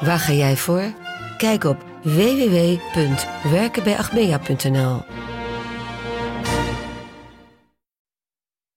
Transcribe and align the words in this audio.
Waar 0.00 0.18
ga 0.18 0.32
jij 0.32 0.56
voor? 0.56 0.94
Kijk 1.36 1.64
op 1.64 1.84
www.werkenbijagmea.nl. 2.02 5.02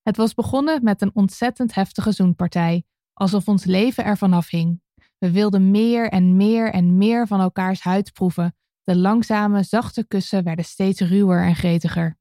Het 0.01 0.17
was 0.17 0.33
begonnen 0.33 0.83
met 0.83 1.01
een 1.01 1.11
ontzettend 1.13 1.73
heftige 1.73 2.11
zoenpartij, 2.11 2.83
alsof 3.13 3.47
ons 3.47 3.65
leven 3.65 4.03
ervan 4.03 4.33
afhing. 4.33 4.81
We 5.17 5.31
wilden 5.31 5.71
meer 5.71 6.09
en 6.09 6.35
meer 6.35 6.71
en 6.71 6.97
meer 6.97 7.27
van 7.27 7.39
elkaars 7.39 7.81
huid 7.81 8.13
proeven. 8.13 8.55
De 8.83 8.97
langzame, 8.97 9.63
zachte 9.63 10.07
kussen 10.07 10.43
werden 10.43 10.65
steeds 10.65 10.99
ruwer 10.99 11.43
en 11.43 11.55
gretiger. 11.55 12.17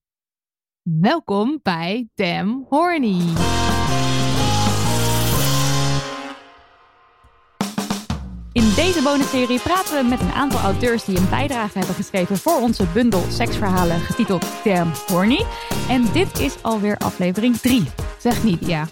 Welkom 0.82 1.60
bij 1.62 2.08
Damn 2.14 2.66
Horny. 2.68 3.20
Deze 8.92 9.02
bonusserie 9.02 9.60
praten 9.60 9.96
we 9.96 10.08
met 10.08 10.20
een 10.20 10.32
aantal 10.32 10.60
auteurs 10.60 11.04
die 11.04 11.18
een 11.18 11.28
bijdrage 11.28 11.78
hebben 11.78 11.96
geschreven 11.96 12.36
voor 12.36 12.60
onze 12.60 12.84
bundel 12.92 13.22
seksverhalen 13.30 14.00
getiteld 14.00 14.46
Damn 14.64 14.92
Horny. 15.06 15.44
En 15.88 16.12
dit 16.12 16.40
is 16.40 16.62
alweer 16.62 16.96
aflevering 16.96 17.56
3. 17.56 17.84
Zeg 18.18 18.44
niet 18.44 18.66
ja. 18.66 18.86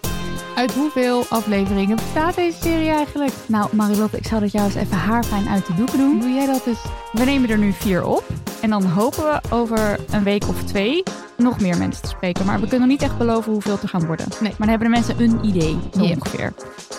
Uit 0.57 0.75
hoeveel 0.75 1.25
afleveringen 1.29 1.97
bestaat 1.97 2.35
deze 2.35 2.59
serie 2.61 2.89
eigenlijk? 2.89 3.33
Nou, 3.47 3.77
Marilotte, 3.77 4.17
ik 4.17 4.27
zou 4.27 4.41
dat 4.41 4.53
jou 4.53 4.65
eens 4.65 4.75
even 4.75 4.97
haarfijn 4.97 5.49
uit 5.49 5.67
de 5.67 5.75
doeken 5.75 5.99
doen. 5.99 6.21
Doe 6.21 6.31
jij 6.31 6.47
dat 6.47 6.67
eens? 6.67 6.85
We 7.13 7.25
nemen 7.25 7.51
er 7.51 7.59
nu 7.59 7.73
vier 7.73 8.05
op. 8.05 8.25
En 8.63 8.71
dan 8.71 8.85
hopen 8.85 9.23
we 9.25 9.41
over 9.51 10.01
een 10.11 10.23
week 10.23 10.49
of 10.49 10.65
twee 10.65 11.03
nog 11.37 11.61
meer 11.61 11.79
mensen 11.79 12.03
te 12.03 12.09
spreken. 12.09 12.47
Maar 12.47 12.61
we 12.61 12.69
kunnen 12.69 12.89
niet 12.89 13.03
echt 13.03 13.19
beloven 13.19 13.53
hoeveel 13.53 13.79
er 13.83 13.89
gaan 13.89 14.07
worden. 14.07 14.27
Nee. 14.41 14.51
Maar 14.51 14.59
dan 14.59 14.69
hebben 14.69 14.89
de 14.89 14.95
mensen 14.95 15.21
een 15.21 15.45
idee, 15.45 15.79
zo 15.97 16.03
ongeveer. 16.03 16.53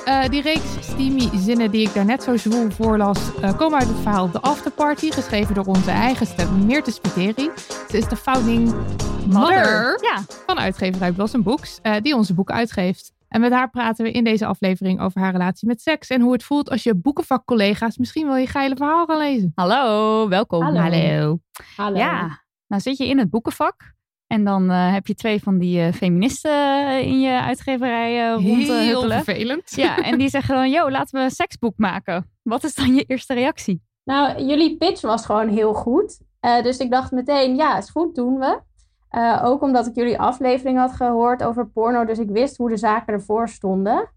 Eh, 0.05 0.29
die 0.29 0.41
reeks 0.41 0.69
steamy 0.79 1.29
zinnen 1.35 1.71
die 1.71 1.87
ik 1.87 1.93
daarnet 1.93 2.23
zo 2.23 2.37
zwoel 2.37 2.71
voorlas, 2.71 3.19
eh, 3.41 3.57
komen 3.57 3.79
uit 3.79 3.87
het 3.87 3.97
verhaal 4.01 4.31
The 4.31 4.41
Afterparty, 4.41 5.11
geschreven 5.11 5.55
door 5.55 5.65
onze 5.65 5.91
eigen 5.91 6.25
stem 6.27 6.65
Meerte 6.65 6.91
Spiteri. 6.91 7.49
Ze 7.89 7.97
is 7.97 8.07
de 8.07 8.15
founding 8.15 8.73
mother 9.25 9.99
Ja, 10.01 10.23
van 10.45 10.59
uitgeverij 10.59 11.11
Blossom 11.11 11.43
Books, 11.43 11.79
eh, 11.81 11.93
die 12.01 12.15
onze 12.15 12.33
boeken 12.33 12.55
uitgeeft. 12.55 13.15
En 13.29 13.41
met 13.41 13.51
haar 13.51 13.69
praten 13.69 14.05
we 14.05 14.11
in 14.11 14.23
deze 14.23 14.45
aflevering 14.45 15.01
over 15.01 15.21
haar 15.21 15.31
relatie 15.31 15.67
met 15.67 15.81
seks 15.81 16.09
en 16.09 16.21
hoe 16.21 16.31
het 16.33 16.43
voelt 16.43 16.69
als 16.69 16.83
je 16.83 16.95
boekenvakcollega's 16.95 17.97
misschien 17.97 18.25
wel 18.27 18.37
je 18.37 18.47
geile 18.47 18.75
verhaal 18.75 19.05
gaan 19.05 19.17
lezen. 19.17 19.51
hallo, 19.55 20.27
welkom. 20.29 20.61
Hallo. 20.61 21.39
Hallo. 21.75 21.97
Ja, 21.97 22.43
nou 22.67 22.81
zit 22.81 22.97
je 22.97 23.07
in 23.07 23.17
het 23.17 23.29
boekenvak. 23.29 23.95
En 24.27 24.43
dan 24.43 24.69
eh, 24.71 24.93
heb 24.93 25.07
je 25.07 25.15
twee 25.15 25.41
van 25.41 25.57
die 25.57 25.81
eh, 25.81 25.93
feministen 25.93 26.87
eh, 26.87 26.99
in 26.99 27.19
je 27.19 27.41
uitgeverij 27.41 28.31
uh, 28.31 28.37
Heel 28.37 28.55
rondhuppelen. 28.55 29.23
vervelend. 29.23 29.71
Ja, 29.75 29.97
en 29.97 30.17
die 30.17 30.29
zeggen 30.29 30.55
dan, 30.55 30.69
yo, 30.69 30.91
laten 30.91 31.19
we 31.19 31.25
een 31.25 31.31
seksboek 31.31 31.77
maken. 31.77 32.31
Wat 32.43 32.63
is 32.63 32.75
dan 32.75 32.95
je 32.95 33.03
eerste 33.03 33.33
reactie? 33.33 33.81
Nou, 34.03 34.43
jullie 34.45 34.77
pitch 34.77 35.01
was 35.01 35.25
gewoon 35.25 35.47
heel 35.49 35.73
goed. 35.73 36.19
Eh, 36.39 36.61
dus 36.63 36.77
ik 36.77 36.91
dacht 36.91 37.11
meteen, 37.11 37.55
ja, 37.55 37.77
is 37.77 37.89
goed, 37.89 38.15
doen 38.15 38.39
we. 38.39 38.59
Eh, 39.09 39.41
ook 39.45 39.61
omdat 39.61 39.87
ik 39.87 39.95
jullie 39.95 40.19
aflevering 40.19 40.77
had 40.77 40.91
gehoord 40.91 41.43
over 41.43 41.67
porno, 41.67 42.05
dus 42.05 42.19
ik 42.19 42.29
wist 42.29 42.57
hoe 42.57 42.69
de 42.69 42.77
zaken 42.77 43.13
ervoor 43.13 43.49
stonden. 43.49 44.11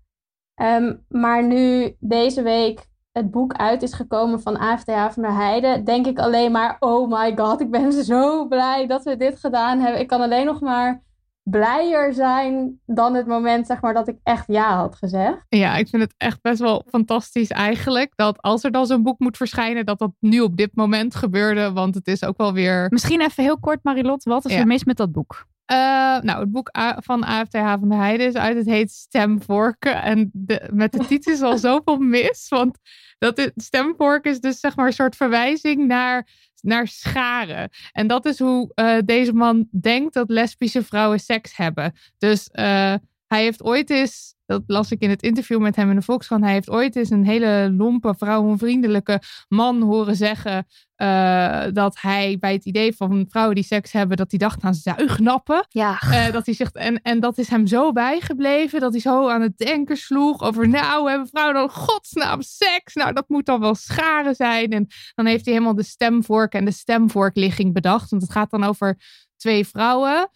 Ehm, 0.54 0.96
maar 1.08 1.44
nu 1.44 1.96
deze 1.98 2.42
week 2.42 2.88
het 3.12 3.30
boek 3.30 3.52
uit 3.52 3.82
is 3.82 3.92
gekomen 3.92 4.40
van 4.40 4.58
AFTH 4.58 5.10
van 5.10 5.22
der 5.22 5.34
Heijden, 5.34 5.84
denk 5.84 6.06
ik 6.06 6.18
alleen 6.18 6.52
maar, 6.52 6.76
oh 6.80 7.10
my 7.10 7.36
god, 7.36 7.60
ik 7.60 7.70
ben 7.70 7.92
zo 8.04 8.46
blij 8.46 8.86
dat 8.86 9.04
we 9.04 9.16
dit 9.16 9.38
gedaan 9.38 9.78
hebben. 9.78 10.00
Ik 10.00 10.08
kan 10.08 10.20
alleen 10.20 10.46
nog 10.46 10.60
maar 10.60 11.02
blijer 11.42 12.14
zijn 12.14 12.80
dan 12.86 13.14
het 13.14 13.26
moment, 13.26 13.66
zeg 13.66 13.80
maar, 13.80 13.94
dat 13.94 14.08
ik 14.08 14.16
echt 14.22 14.44
ja 14.46 14.76
had 14.76 14.96
gezegd. 14.96 15.44
Ja, 15.48 15.76
ik 15.76 15.88
vind 15.88 16.02
het 16.02 16.14
echt 16.16 16.42
best 16.42 16.60
wel 16.60 16.84
fantastisch 16.88 17.48
eigenlijk. 17.50 18.12
Dat 18.14 18.42
als 18.42 18.64
er 18.64 18.70
dan 18.70 18.86
zo'n 18.86 19.02
boek 19.02 19.18
moet 19.18 19.36
verschijnen, 19.36 19.86
dat 19.86 19.98
dat 19.98 20.12
nu 20.18 20.40
op 20.40 20.56
dit 20.56 20.70
moment 20.74 21.14
gebeurde. 21.14 21.72
Want 21.72 21.94
het 21.94 22.06
is 22.06 22.24
ook 22.24 22.36
wel 22.36 22.52
weer... 22.52 22.86
Misschien 22.90 23.20
even 23.20 23.42
heel 23.44 23.58
kort, 23.58 23.78
Marilot, 23.84 24.24
wat 24.24 24.44
is 24.44 24.52
Ja. 24.52 24.58
er 24.58 24.66
mis 24.66 24.84
met 24.84 24.96
dat 24.96 25.12
boek? 25.12 25.48
Eh, 25.64 25.76
nou, 26.20 26.40
het 26.40 26.50
boek 26.50 26.76
A- 26.78 26.96
van 27.00 27.24
AFTH 27.24 27.58
van 27.58 27.88
der 27.88 27.98
Heijden 27.98 28.26
is 28.26 28.34
uit. 28.34 28.56
Het 28.56 28.66
heet 28.66 28.90
Stemvorken. 28.90 30.02
En 30.02 30.30
de, 30.32 30.68
met 30.72 30.92
de 30.92 31.06
titel 31.06 31.32
is 31.32 31.40
al 31.42 31.58
zoveel 31.68 31.98
mis. 31.98 32.46
Want 32.48 32.78
dat 33.18 33.38
is, 33.38 33.50
Stemvorken 33.54 34.30
is 34.30 34.40
dus 34.40 34.60
zeg 34.60 34.76
maar 34.76 34.86
een 34.86 34.92
soort 34.92 35.16
verwijzing 35.16 35.86
naar, 35.86 36.28
naar 36.62 36.88
scharen. 36.88 37.70
En 37.92 38.06
dat 38.06 38.26
is 38.26 38.38
hoe 38.38 38.72
eh, 38.74 38.98
deze 39.04 39.32
man 39.32 39.68
denkt 39.70 40.14
dat 40.14 40.30
lesbische 40.30 40.84
vrouwen 40.84 41.20
seks 41.20 41.56
hebben. 41.56 41.94
Dus 42.18 42.48
eh, 42.48 42.94
hij 43.30 43.42
heeft 43.42 43.62
ooit 43.62 43.90
eens, 43.90 44.34
dat 44.46 44.62
las 44.66 44.90
ik 44.90 45.00
in 45.00 45.10
het 45.10 45.22
interview 45.22 45.60
met 45.60 45.76
hem 45.76 45.90
in 45.90 45.96
de 45.96 46.02
Volkskrant, 46.02 46.44
hij 46.44 46.52
heeft 46.52 46.70
ooit 46.70 46.96
eens 46.96 47.10
een 47.10 47.24
hele 47.24 47.72
lompe, 47.76 48.14
vrouwenvriendelijke 48.18 49.22
man 49.48 49.82
horen 49.82 50.16
zeggen 50.16 50.66
eh, 50.94 51.64
dat 51.72 52.00
hij 52.00 52.36
bij 52.40 52.52
het 52.52 52.64
idee 52.64 52.96
van 52.96 53.26
vrouwen 53.28 53.54
die 53.54 53.64
seks 53.64 53.92
hebben, 53.92 54.16
dat 54.16 54.30
hij 54.30 54.38
dacht 54.38 54.62
aan 54.62 54.74
zuignappen. 54.74 55.66
Ja, 55.68 55.98
Eh, 56.00 56.32
dat 56.32 56.46
hij 56.46 56.54
zegt, 56.54 56.76
en, 56.76 57.02
en 57.02 57.20
dat 57.20 57.38
is 57.38 57.48
hem 57.48 57.66
zo 57.66 57.92
bijgebleven, 57.92 58.80
dat 58.80 58.92
hij 58.92 59.00
zo 59.00 59.28
aan 59.28 59.42
het 59.42 59.58
denken 59.58 59.96
sloeg 59.96 60.42
over, 60.42 60.68
nou, 60.68 61.08
hebben 61.08 61.28
vrouwen 61.28 61.54
dan 61.54 61.70
godsnaam 61.70 62.42
seks? 62.42 62.94
Nou, 62.94 63.12
dat 63.12 63.28
moet 63.28 63.46
dan 63.46 63.60
wel 63.60 63.74
scharen 63.74 64.34
zijn. 64.34 64.70
En 64.70 64.86
dan 65.14 65.26
heeft 65.26 65.44
hij 65.44 65.54
helemaal 65.54 65.74
de 65.74 65.82
stemvork 65.82 66.52
en 66.52 66.64
de 66.64 66.72
stemvorkligging 66.72 67.72
bedacht. 67.72 68.10
Want 68.10 68.22
het 68.22 68.32
gaat 68.32 68.50
dan 68.50 68.64
over 68.64 68.98
twee 69.36 69.66
vrouwen, 69.66 70.30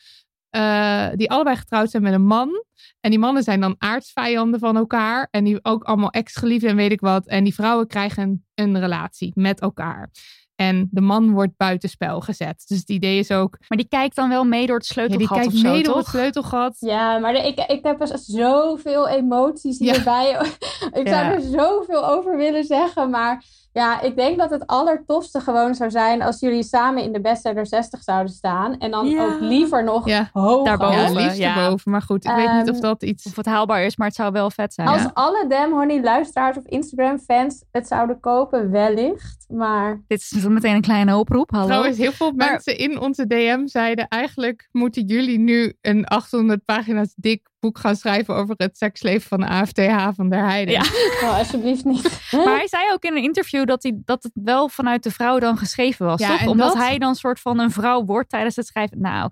eh, 0.55 1.07
die 1.15 1.31
allebei 1.31 1.57
getrouwd 1.57 1.91
zijn 1.91 2.03
met 2.03 2.13
een 2.13 2.27
man. 2.27 2.65
En 3.01 3.11
die 3.11 3.19
mannen 3.19 3.43
zijn 3.43 3.61
dan 3.61 3.75
aardsvijanden 3.79 4.61
van 4.61 4.77
elkaar. 4.77 5.29
En 5.31 5.45
die 5.45 5.59
ook 5.63 5.85
allemaal 5.85 6.11
ex-geliefden 6.11 6.71
en 6.71 6.77
weet 6.77 6.93
ik 6.93 7.01
wat. 7.01 7.27
En 7.27 7.45
die 7.45 7.55
vrouwen 7.55 7.87
krijgen 7.87 8.45
een 8.55 8.79
relatie 8.81 9.33
met 9.35 9.61
elkaar. 9.61 10.11
En 10.55 10.89
de 10.91 11.01
man 11.01 11.31
wordt 11.31 11.57
buitenspel 11.57 12.21
gezet. 12.21 12.65
Dus 12.67 12.79
het 12.79 12.89
idee 12.91 13.19
is 13.19 13.31
ook, 13.31 13.57
maar 13.69 13.79
die 13.79 13.89
kijkt 13.89 14.17
dan 14.17 14.29
wel 14.29 14.45
mee 14.45 14.67
door 14.67 14.77
het 14.79 14.87
ja, 14.87 14.95
die 14.95 15.05
sleutelgat 15.07 15.39
kijkt 15.39 15.53
of 15.55 15.61
zo, 15.61 15.71
mee 15.73 15.83
door 15.83 15.97
het 15.97 16.07
sleutelgat. 16.07 16.77
Ja, 16.79 17.19
maar 17.19 17.33
de- 17.33 17.47
ik, 17.47 17.59
ik 17.59 17.85
heb 17.85 17.99
dus 17.99 18.11
zoveel 18.11 19.09
emoties 19.09 19.79
Ja. 19.79 19.93
hierbij. 19.93 20.31
ik 21.01 21.09
zou 21.09 21.25
Ja. 21.25 21.33
er 21.33 21.41
zoveel 21.41 22.07
over 22.09 22.37
willen 22.37 22.65
zeggen. 22.65 23.11
Maar 23.11 23.45
ja, 23.75 24.01
ik 24.01 24.17
denk 24.17 24.39
dat 24.39 24.51
het 24.51 24.67
allertofste 24.67 25.41
gewoon 25.41 25.75
zou 25.75 25.91
zijn 25.91 26.23
als 26.23 26.41
jullie 26.41 26.63
samen 26.63 27.03
in 27.03 27.13
de 27.13 27.21
bestseller 27.21 27.67
60 27.67 28.03
zouden 28.03 28.33
staan. 28.33 28.79
En 28.79 28.91
dan 28.91 29.07
Ja. 29.07 29.25
ook 29.25 29.41
liever 29.41 29.85
nog 29.85 30.07
Ja. 30.09 30.31
hoger. 30.33 30.65
Daarboven. 30.65 30.97
Ja, 31.01 31.07
Boven, 31.07 31.23
liefst 31.23 31.39
ja. 31.39 31.57
erboven. 31.57 31.91
Maar 31.91 32.03
goed, 32.03 32.25
ik 32.25 32.35
weet 32.35 32.53
niet 32.53 32.69
of 32.71 32.75
Ehm, 32.75 32.81
dat 32.81 33.03
iets... 33.03 33.27
Of 33.27 33.37
het 33.37 33.47
haalbaar 33.47 33.83
is, 33.85 33.97
maar 33.97 34.07
het 34.07 34.17
zou 34.17 34.33
wel 34.33 34.51
vet 34.51 34.75
zijn. 34.75 34.89
Als 34.89 35.03
Ja. 35.03 35.11
alle 35.15 35.47
Damn 35.49 35.73
Honey 35.73 36.03
luisteraars 36.03 36.57
of 36.57 36.65
Instagram 36.67 37.19
fans 37.19 37.65
het 37.71 37.87
zouden 37.89 38.21
kopen, 38.21 38.71
wellicht. 38.71 39.45
Maar 39.49 40.03
Dit 40.07 40.21
is 40.21 40.47
meteen 40.49 40.75
een 40.75 40.81
kleine 40.81 41.17
oproep, 41.17 41.51
hallo. 41.51 41.67
Trouwens, 41.67 41.99
heel 41.99 42.13
veel 42.13 42.33
Maar- 42.33 42.51
mensen 42.51 42.79
in 42.79 43.01
onze 43.01 43.27
DM 43.27 43.67
zeiden 43.67 44.09
eigenlijk 44.09 44.69
moeten 44.73 45.07
jullie 45.07 45.39
nu 45.39 45.73
een 45.81 46.05
800 46.07 46.65
pagina's 46.65 47.13
dik 47.17 47.49
boek 47.65 47.79
gaan 47.79 47.97
schrijven 47.97 48.35
over 48.35 48.55
het 48.57 48.77
seksleven 48.77 49.29
van 49.29 49.41
de 49.41 49.47
AFTH 49.47 50.09
van 50.17 50.29
der 50.29 50.45
Heijden. 50.45 50.75
Ja. 50.75 50.81
oh, 51.23 51.39
alsjeblieft 51.39 51.85
niet. 51.85 52.03
Maar 52.45 52.57
hij 52.57 52.69
zei 52.69 52.93
ook 52.93 53.03
in 53.05 53.17
een 53.17 53.23
interview 53.23 53.67
dat, 53.67 53.83
hij, 53.83 53.93
dat 54.05 54.23
het 54.23 54.33
wel 54.45 54.69
vanuit 54.69 55.03
de 55.03 55.11
vrouw 55.11 55.39
dan 55.39 55.57
geschreven 55.59 56.07
was, 56.07 56.21
Ja, 56.21 56.39
toch? 56.39 56.47
Omdat 56.47 56.73
dat- 56.73 56.83
hij 56.83 56.99
dan 56.99 57.15
soort 57.15 57.41
van 57.41 57.59
een 57.59 57.71
vrouw 57.71 58.05
wordt 58.05 58.29
tijdens 58.31 58.57
het 58.57 58.67
schrijven. 58.67 59.01
Nou, 59.01 59.31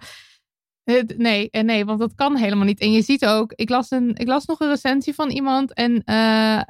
Het- 0.85 1.19
Nee, 1.19 1.51
en 1.51 1.67
nee, 1.67 1.85
want 1.85 1.99
dat 1.99 2.15
kan 2.15 2.37
helemaal 2.37 2.65
niet. 2.65 2.81
En 2.81 2.93
je 2.93 3.03
ziet 3.03 3.27
ook, 3.27 3.53
ik 3.55 3.69
las, 3.69 3.91
een, 3.91 4.15
ik 4.15 4.27
las 4.27 4.45
nog 4.47 4.61
een 4.61 4.69
recensie 4.69 5.15
van 5.15 5.31
iemand 5.31 5.75
en 5.75 6.03
eh, 6.05 6.61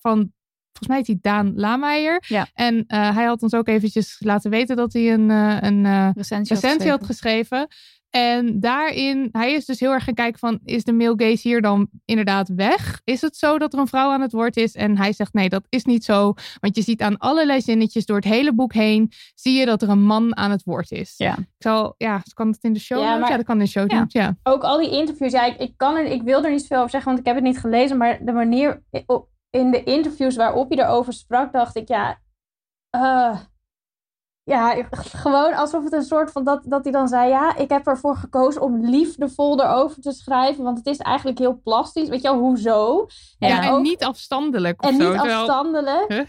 van 0.00 0.32
volgens 0.72 0.88
mij 0.88 0.96
heet 0.96 1.06
hij 1.06 1.18
Daan 1.20 1.52
Lameijer. 1.56 2.24
Ja. 2.28 2.46
En 2.54 2.84
eh, 2.86 3.14
hij 3.14 3.24
had 3.24 3.42
ons 3.42 3.54
ook 3.54 3.68
eventjes 3.68 4.16
laten 4.18 4.50
weten 4.50 4.76
dat 4.76 4.92
hij 4.92 5.12
een, 5.12 5.30
eh, 5.30 5.56
een 5.60 6.12
Recensie, 6.12 6.54
recensie 6.54 6.90
had 6.90 7.04
geschreven. 7.04 7.68
En 8.16 8.60
daarin, 8.60 9.28
hij 9.32 9.52
is 9.52 9.64
dus 9.64 9.80
heel 9.80 9.92
erg 9.92 10.04
gaan 10.04 10.14
kijken 10.14 10.38
van, 10.38 10.58
is 10.64 10.84
de 10.84 10.92
male 10.92 11.14
gaze 11.16 11.48
hier 11.48 11.60
dan 11.62 11.88
inderdaad 12.04 12.48
weg? 12.48 13.00
Is 13.04 13.20
het 13.20 13.36
zo 13.36 13.58
dat 13.58 13.72
er 13.72 13.78
een 13.78 13.86
vrouw 13.86 14.10
aan 14.10 14.20
het 14.20 14.32
woord 14.32 14.56
is? 14.56 14.74
En 14.74 14.96
hij 14.96 15.12
zegt, 15.12 15.32
nee, 15.32 15.48
dat 15.48 15.66
is 15.68 15.84
niet 15.84 16.04
zo. 16.04 16.32
Want 16.60 16.76
je 16.76 16.82
ziet 16.82 17.02
aan 17.02 17.18
allerlei 17.18 17.60
zinnetjes 17.60 18.06
door 18.06 18.16
het 18.16 18.24
hele 18.24 18.52
boek 18.54 18.72
heen, 18.72 19.12
zie 19.34 19.58
je 19.58 19.66
dat 19.66 19.82
er 19.82 19.88
een 19.88 20.02
man 20.04 20.36
aan 20.36 20.50
het 20.50 20.62
woord 20.64 20.90
is. 20.90 21.14
Ja. 21.16 21.36
Ik 21.38 21.44
zal, 21.58 21.94
ja, 21.98 22.22
kan 22.34 22.48
het 22.48 22.62
in 22.64 22.72
de 22.72 22.78
show 22.80 22.98
Ja, 22.98 23.04
notes? 23.04 23.20
maar- 23.20 23.30
Ja, 23.30 23.36
dat 23.36 23.46
kan 23.46 23.58
in 23.58 23.64
de 23.64 23.70
show 23.70 23.90
Ja. 24.08 24.36
ook 24.42 24.62
al 24.62 24.78
die 24.78 24.90
interviews, 24.90 25.32
ja, 25.32 25.44
ik, 25.44 25.56
ik, 25.58 25.72
kan 25.76 25.96
er, 25.96 26.04
ik 26.04 26.22
wil 26.22 26.44
er 26.44 26.50
niet 26.50 26.66
veel 26.66 26.78
over 26.78 26.90
zeggen, 26.90 27.08
want 27.10 27.20
ik 27.20 27.26
heb 27.26 27.36
het 27.36 27.44
niet 27.44 27.58
gelezen. 27.58 27.96
Maar 27.96 28.24
de 28.24 28.32
manier 28.32 28.82
o- 29.06 29.28
in 29.50 29.70
de 29.70 29.82
interviews 29.84 30.36
waarop 30.36 30.68
hij 30.70 30.84
erover 30.84 31.12
sprak, 31.12 31.52
dacht 31.52 31.76
ik, 31.76 31.88
ja, 31.88 32.18
eh, 32.90 33.38
ja, 34.44 34.76
gewoon 34.90 35.54
alsof 35.54 35.84
het 35.84 35.92
een 35.92 36.02
soort 36.02 36.32
van 36.32 36.44
dat, 36.44 36.60
dat 36.64 36.82
hij 36.84 36.92
dan 36.92 37.08
zei, 37.08 37.28
ja, 37.28 37.56
ik 37.56 37.68
heb 37.68 37.86
ervoor 37.86 38.16
gekozen 38.16 38.62
om 38.62 38.84
liefdevol 38.86 39.62
erover 39.62 40.00
te 40.02 40.12
schrijven, 40.12 40.64
want 40.64 40.78
het 40.78 40.86
is 40.86 40.98
eigenlijk 40.98 41.38
heel 41.38 41.60
plastisch. 41.64 42.08
Weet 42.08 42.22
je 42.22 42.28
wel, 42.28 42.38
hoezo? 42.38 43.06
Ja, 43.38 43.48
En 43.48 43.62
en, 43.62 43.70
ook- 43.70 43.82
niet 43.82 44.04
afstandelijk 44.04 44.82
of 44.82 44.90
En 44.90 44.96
zo. 44.96 45.02
niet 45.08 45.12
terwijl- 45.18 45.38
afstandelijk. 45.38 46.04
Huh? 46.12 46.24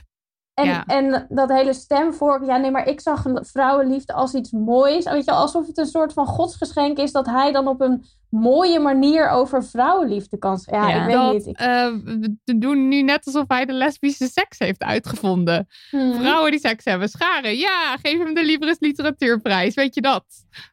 En, 0.56 0.66
Ja. 0.66 0.86
en 0.86 1.26
dat 1.30 1.50
hele 1.50 1.74
stemvork, 1.74 2.46
ja 2.46 2.58
nee, 2.58 2.72
maar 2.72 2.88
ik 2.88 3.02
zag 3.02 3.26
vrouwenliefde 3.34 4.14
als 4.14 4.34
iets 4.34 4.52
moois. 4.52 5.04
Weet 5.06 5.26
je, 5.26 5.32
alsof 5.32 5.68
het 5.68 5.78
een 5.78 5.86
soort 5.86 6.14
van 6.14 6.26
godsgeschenk 6.26 6.98
is 6.98 7.12
dat 7.12 7.26
hij 7.26 7.52
dan 7.52 7.68
op 7.68 7.82
een 7.82 8.04
mooie 8.30 8.80
manier 8.80 9.30
over 9.30 9.64
vrouwenliefde 9.66 10.38
kan. 10.38 10.60
Ja, 10.66 10.90
Ja. 10.90 11.00
ik 11.00 11.06
weet 11.06 11.16
dat 11.16 11.34
niet. 11.34 11.48
Ik, 11.48 11.58
eh, 11.58 11.88
we 12.44 12.58
doen 12.58 12.88
nu 12.88 13.02
net 13.02 13.26
alsof 13.26 13.44
hij 13.48 13.66
de 13.66 13.74
lesbische 13.74 14.28
seks 14.28 14.60
heeft 14.60 14.84
uitgevonden. 14.84 15.68
Hmm. 15.90 16.14
Vrouwen 16.14 16.52
die 16.52 16.60
seks 16.60 16.86
hebben, 16.86 17.10
scharen. 17.10 17.58
Ja, 17.58 17.98
geef 18.02 18.18
hem 18.24 18.34
de 18.34 18.44
Libris 18.46 18.80
Literatuurprijs. 18.80 19.74
Weet 19.74 19.96
je 19.96 20.02
dat? 20.02 20.26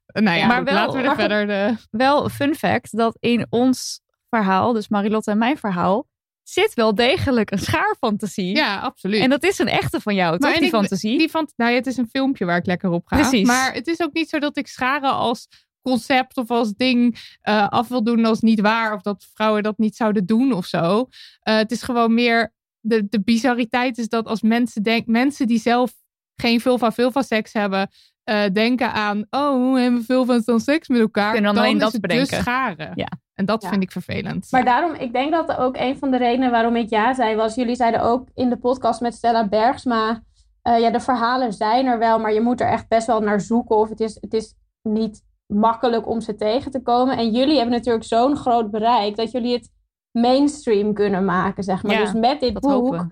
Eh, 0.07 0.23
Nou 0.23 0.39
ja, 0.39 0.47
Maar 0.47 0.57
goed, 0.57 0.65
wel- 0.67 0.75
laten 0.75 1.03
we 1.03 1.09
er 1.09 1.15
verder 1.15 1.47
de... 1.47 1.75
Wel 1.91 2.29
fun 2.29 2.55
fact 2.55 2.97
dat 2.97 3.17
in 3.21 3.47
ons 3.51 4.01
verhaal, 4.29 4.73
dus 4.73 4.89
Marilotte 4.89 5.31
en 5.31 5.39
mijn 5.39 5.59
verhaal, 5.59 6.07
zit 6.53 6.75
wel 6.75 6.95
degelijk 6.95 7.51
een 7.51 7.59
schaarfantasie. 7.59 8.57
Ja, 8.57 8.79
absoluut. 8.79 9.21
En 9.21 9.31
dat 9.31 9.43
is 9.45 9.59
een 9.59 9.69
echte 9.69 10.01
van 10.01 10.15
jou, 10.15 10.39
toch? 10.39 10.51
en 10.51 10.57
Die 10.57 10.65
ik- 10.65 10.71
fantasie. 10.75 11.19
Die 11.19 11.31
van, 11.31 11.49
nou 11.57 11.71
ja, 11.71 11.77
het 11.77 11.87
is 11.87 11.97
een 11.97 12.09
filmpje 12.09 12.45
waar 12.45 12.57
ik 12.57 12.67
lekker 12.67 12.91
op 12.91 13.07
ga. 13.07 13.17
Precies. 13.17 13.47
Maar 13.47 13.73
het 13.75 13.87
is 13.87 14.01
ook 14.01 14.13
niet 14.13 14.29
zo 14.29 14.39
dat 14.39 14.57
ik 14.57 14.67
scharen 14.67 15.13
als 15.13 15.49
concept 15.83 16.37
of 16.37 16.51
als 16.51 16.73
ding 16.75 17.19
eh, 17.41 17.69
af 17.69 17.89
wil 17.89 18.05
doen 18.05 18.25
als 18.25 18.41
niet 18.41 18.61
waar. 18.61 18.95
Of 18.95 19.03
dat 19.03 19.27
vrouwen 19.35 19.63
dat 19.63 19.79
niet 19.79 19.97
zouden 19.97 20.27
doen 20.27 20.53
of 20.53 20.67
zo. 20.67 21.09
Eh, 21.41 21.57
het 21.57 21.71
is 21.71 21.83
gewoon 21.83 22.15
meer, 22.15 22.53
de, 22.81 23.09
de 23.09 23.21
bizarriteit 23.23 23.99
is 23.99 24.09
dat 24.09 24.27
als 24.27 24.43
mensen 24.43 24.83
denken, 24.83 25.13
mensen 25.13 25.47
die 25.47 25.59
zelf 25.61 25.93
geen 26.37 26.61
veel 26.61 26.79
van 26.79 26.93
veel 26.93 27.11
van 27.13 27.25
seks 27.25 27.53
hebben, 27.53 27.91
eh, 28.25 28.43
denken 28.53 28.93
aan, 28.93 29.27
oh, 29.31 29.51
hoe 29.51 29.79
hebben 29.79 29.99
we 30.01 30.05
veel 30.07 30.25
van 30.25 30.43
dan 30.45 30.61
seks 30.61 30.89
met 30.89 31.01
elkaar? 31.01 31.33
Kunnen 31.33 31.55
dan 31.55 31.55
dan 31.55 31.63
alleen 31.65 31.77
is 31.77 31.83
dat 31.83 31.93
het 31.93 32.01
bedenken. 32.01 32.29
dus 32.29 32.39
scharen. 32.39 32.93
Ja. 32.95 33.09
En 33.35 33.45
dat 33.45 33.63
Ja. 33.63 33.69
vind 33.69 33.83
ik 33.83 33.91
vervelend. 33.93 34.47
Maar 34.51 34.65
daarom, 34.65 34.95
ik 34.95 35.13
denk 35.13 35.33
dat 35.33 35.57
ook 35.57 35.77
een 35.77 35.99
van 35.99 36.11
de 36.11 36.17
redenen 36.17 36.51
waarom 36.51 36.77
ik 36.77 36.91
ja 36.91 37.15
zei, 37.15 37.37
was 37.37 37.55
jullie 37.55 37.75
zeiden 37.77 38.01
ook 38.03 38.29
in 38.35 38.49
de 38.49 38.57
podcast 38.57 39.01
met 39.01 39.15
Stella 39.15 39.49
Bergsma, 39.49 40.23
eh, 40.63 40.79
ja, 40.81 40.91
de 40.91 41.01
verhalen 41.01 41.53
zijn 41.53 41.87
er 41.87 41.99
wel, 41.99 42.19
maar 42.19 42.33
je 42.33 42.41
moet 42.41 42.61
er 42.61 42.69
echt 42.69 42.89
best 42.89 43.07
wel 43.07 43.21
naar 43.21 43.41
zoeken 43.41 43.77
of 43.77 43.89
het 43.89 44.01
is, 44.01 44.19
het 44.21 44.35
is 44.35 44.55
niet 44.83 45.23
makkelijk 45.47 46.09
om 46.09 46.21
ze 46.21 46.35
tegen 46.35 46.71
te 46.71 46.83
komen. 46.83 47.17
En 47.17 47.31
jullie 47.31 47.57
hebben 47.57 47.75
natuurlijk 47.75 48.05
zo'n 48.05 48.37
groot 48.37 48.71
bereik 48.71 49.17
dat 49.17 49.31
jullie 49.31 49.53
het 49.53 49.71
mainstream 50.11 50.95
kunnen 50.95 51.25
maken, 51.25 51.63
zeg 51.65 51.83
maar. 51.83 51.93
Ja, 51.93 52.01
dus 52.01 52.13
met 52.13 52.41
dit 52.41 52.61
boek 52.61 53.07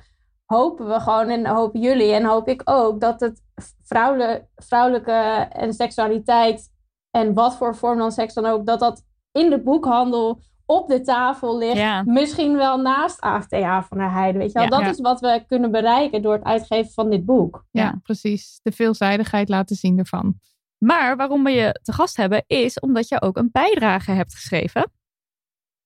hopen 0.55 0.89
we. 0.89 1.01
gewoon 1.01 1.29
en 1.29 1.47
hopen 1.47 1.81
jullie 1.81 2.13
en 2.13 2.25
hoop 2.25 2.49
ik 2.49 2.63
ook 2.65 3.01
dat 3.01 3.21
het 3.21 3.43
vrouwelijke, 3.83 4.47
vrouwelijke 4.57 5.13
en 5.53 5.73
seksualiteit 5.73 6.71
en 7.11 7.35
wat 7.35 7.57
voor 7.57 7.77
vorm 7.77 7.99
dan 7.99 8.13
seks 8.13 8.35
dan 8.35 8.47
ook, 8.47 8.67
dat 8.67 8.81
dat 8.81 9.03
in 9.33 9.51
de 9.51 9.63
boekhandel 9.63 10.41
op 10.67 10.89
de 10.89 11.01
tafel 11.01 11.59
ligt. 11.59 11.77
Ja. 11.77 12.03
Misschien 12.07 12.57
wel 12.57 12.79
naast 12.79 13.21
AFTA 13.21 13.83
van 13.83 13.99
der 13.99 14.13
Heide. 14.13 14.39
Weet 14.39 14.47
je 14.53 14.59
wel? 14.59 14.63
Ja. 14.63 14.69
dat 14.69 14.81
Ja. 14.81 14.89
is 14.89 15.01
wat 15.01 15.21
we 15.21 15.45
kunnen 15.47 15.71
bereiken 15.71 16.23
door 16.23 16.33
het 16.33 16.45
uitgeven 16.45 16.93
van 16.93 17.11
dit 17.11 17.25
boek. 17.25 17.65
ja, 17.71 17.83
Ja. 17.83 18.01
precies. 18.03 18.61
De 18.63 18.73
veelzijdigheid 18.73 19.49
laten 19.49 19.77
zien 19.77 19.99
ervan. 19.99 20.35
Maar 20.79 21.17
waarom 21.17 21.45
we 21.45 21.51
je 21.51 21.79
te 21.83 21.93
gast 21.93 22.17
hebben, 22.17 22.45
is 22.47 22.81
omdat 22.81 23.09
je 23.09 23.23
ook 23.23 23.37
een 23.37 23.49
bijdrage 23.53 24.11
hebt 24.11 24.35
geschreven. 24.35 24.93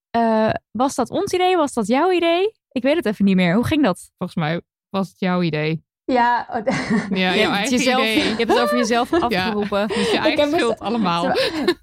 Eh, 0.09 0.49
was 0.71 0.95
dat 0.95 1.09
ons 1.09 1.33
idee? 1.33 1.57
Was 1.57 1.73
dat 1.73 1.87
jouw 1.87 2.11
idee? 2.11 2.51
Ik 2.75 2.83
weet 2.83 2.95
het 2.95 3.05
even 3.05 3.25
niet 3.25 3.35
meer. 3.35 3.55
Hoe 3.55 3.65
ging 3.65 3.83
dat? 3.83 4.11
Volgens 4.17 4.39
mij 4.39 4.61
was 4.89 5.07
het 5.09 5.19
jouw 5.19 5.41
idee. 5.41 5.83
Ja, 6.05 6.47
Ja, 6.63 6.63
je, 7.09 7.17
jouw 7.19 7.31
hebt 7.31 7.51
eigen 7.51 7.77
jezelf, 7.77 8.01
idee. 8.01 8.15
je 8.17 8.35
hebt 8.35 8.49
het 8.51 8.59
over 8.59 8.77
jezelf 8.77 9.13
afgeroepen. 9.23 9.87
Dus 9.87 10.11
je 10.11 10.17
eigen 10.17 10.45
het- 10.49 10.53
schuld 10.59 10.79
allemaal. 10.79 11.31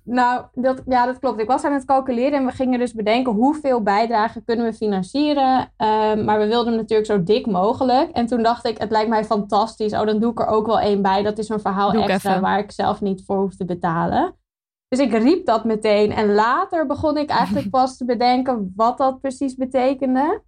nou, 0.05 0.45
dat, 0.55 0.83
ja, 0.87 1.07
dat 1.07 1.19
klopt. 1.19 1.41
Ik 1.41 1.47
was 1.47 1.65
aan 1.65 1.73
het 1.73 1.85
calculeren 1.85 2.33
en 2.39 2.47
we 2.47 2.53
gingen 2.53 2.79
dus 2.79 2.93
bedenken 2.95 3.33
hoeveel 3.33 3.83
bijdragen 3.83 4.45
kunnen 4.45 4.67
we 4.67 4.73
financieren. 4.73 5.73
Ehm, 5.77 6.25
maar 6.25 6.39
we 6.39 6.47
wilden 6.47 6.73
hem 6.73 6.81
natuurlijk 6.81 7.09
zo 7.09 7.23
dik 7.23 7.47
mogelijk. 7.47 8.11
En 8.11 8.27
toen 8.27 8.43
dacht 8.43 8.67
ik, 8.67 8.79
het 8.79 8.91
lijkt 8.91 9.09
mij 9.09 9.25
fantastisch. 9.25 9.93
Oh, 9.93 10.07
dan 10.07 10.19
doe 10.21 10.31
ik 10.33 10.41
er 10.41 10.47
ook 10.47 10.67
wel 10.67 10.81
één 10.81 11.03
bij. 11.03 11.23
Dat 11.23 11.39
is 11.39 11.49
een 11.49 11.61
verhaal 11.61 11.93
Doe 11.93 12.03
extra 12.03 12.31
even. 12.31 12.43
waar 12.43 12.59
ik 12.59 12.73
zelf 12.73 13.01
niet 13.01 13.23
voor 13.27 13.37
hoef 13.37 13.57
te 13.57 13.65
betalen. 13.65 14.37
Dus 14.89 14.99
ik 14.99 15.13
riep 15.13 15.47
dat 15.47 15.65
meteen. 15.65 16.13
En 16.13 16.35
later 16.35 16.87
begon 16.87 17.17
ik 17.17 17.31
eigenlijk 17.31 17.71
pas 17.71 17.97
te 17.97 18.05
bedenken 18.05 18.73
wat 18.77 18.99
dat 18.99 19.21
precies 19.21 19.55
betekende. 19.55 20.43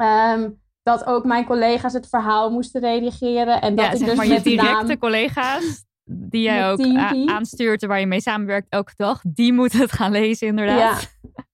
Ehm, 0.00 0.50
dat 0.82 1.04
ook 1.06 1.24
mijn 1.24 1.44
collega's 1.44 1.92
het 1.92 2.08
verhaal 2.08 2.50
moesten 2.50 2.80
redigeren. 2.80 3.60
En 3.60 3.74
dat 3.74 3.84
Ja, 3.84 3.90
ik 3.92 3.98
zeg 3.98 4.06
dus 4.08 4.16
maar 4.16 4.26
je 4.26 4.32
met 4.32 4.44
directe 4.44 4.86
naam... 4.86 4.98
collega's, 4.98 5.84
die 6.04 6.42
jij 6.42 6.70
ook 6.70 6.80
a- 6.80 7.26
aanstuurt 7.26 7.82
en 7.82 7.88
waar 7.88 8.00
je 8.00 8.06
mee 8.06 8.20
samenwerkt 8.20 8.66
elke 8.68 8.92
dag, 8.96 9.20
die 9.26 9.52
moeten 9.52 9.78
het 9.80 9.92
gaan 9.92 10.12
lezen 10.12 10.46
inderdaad. 10.46 11.18
Ja. 11.22 11.44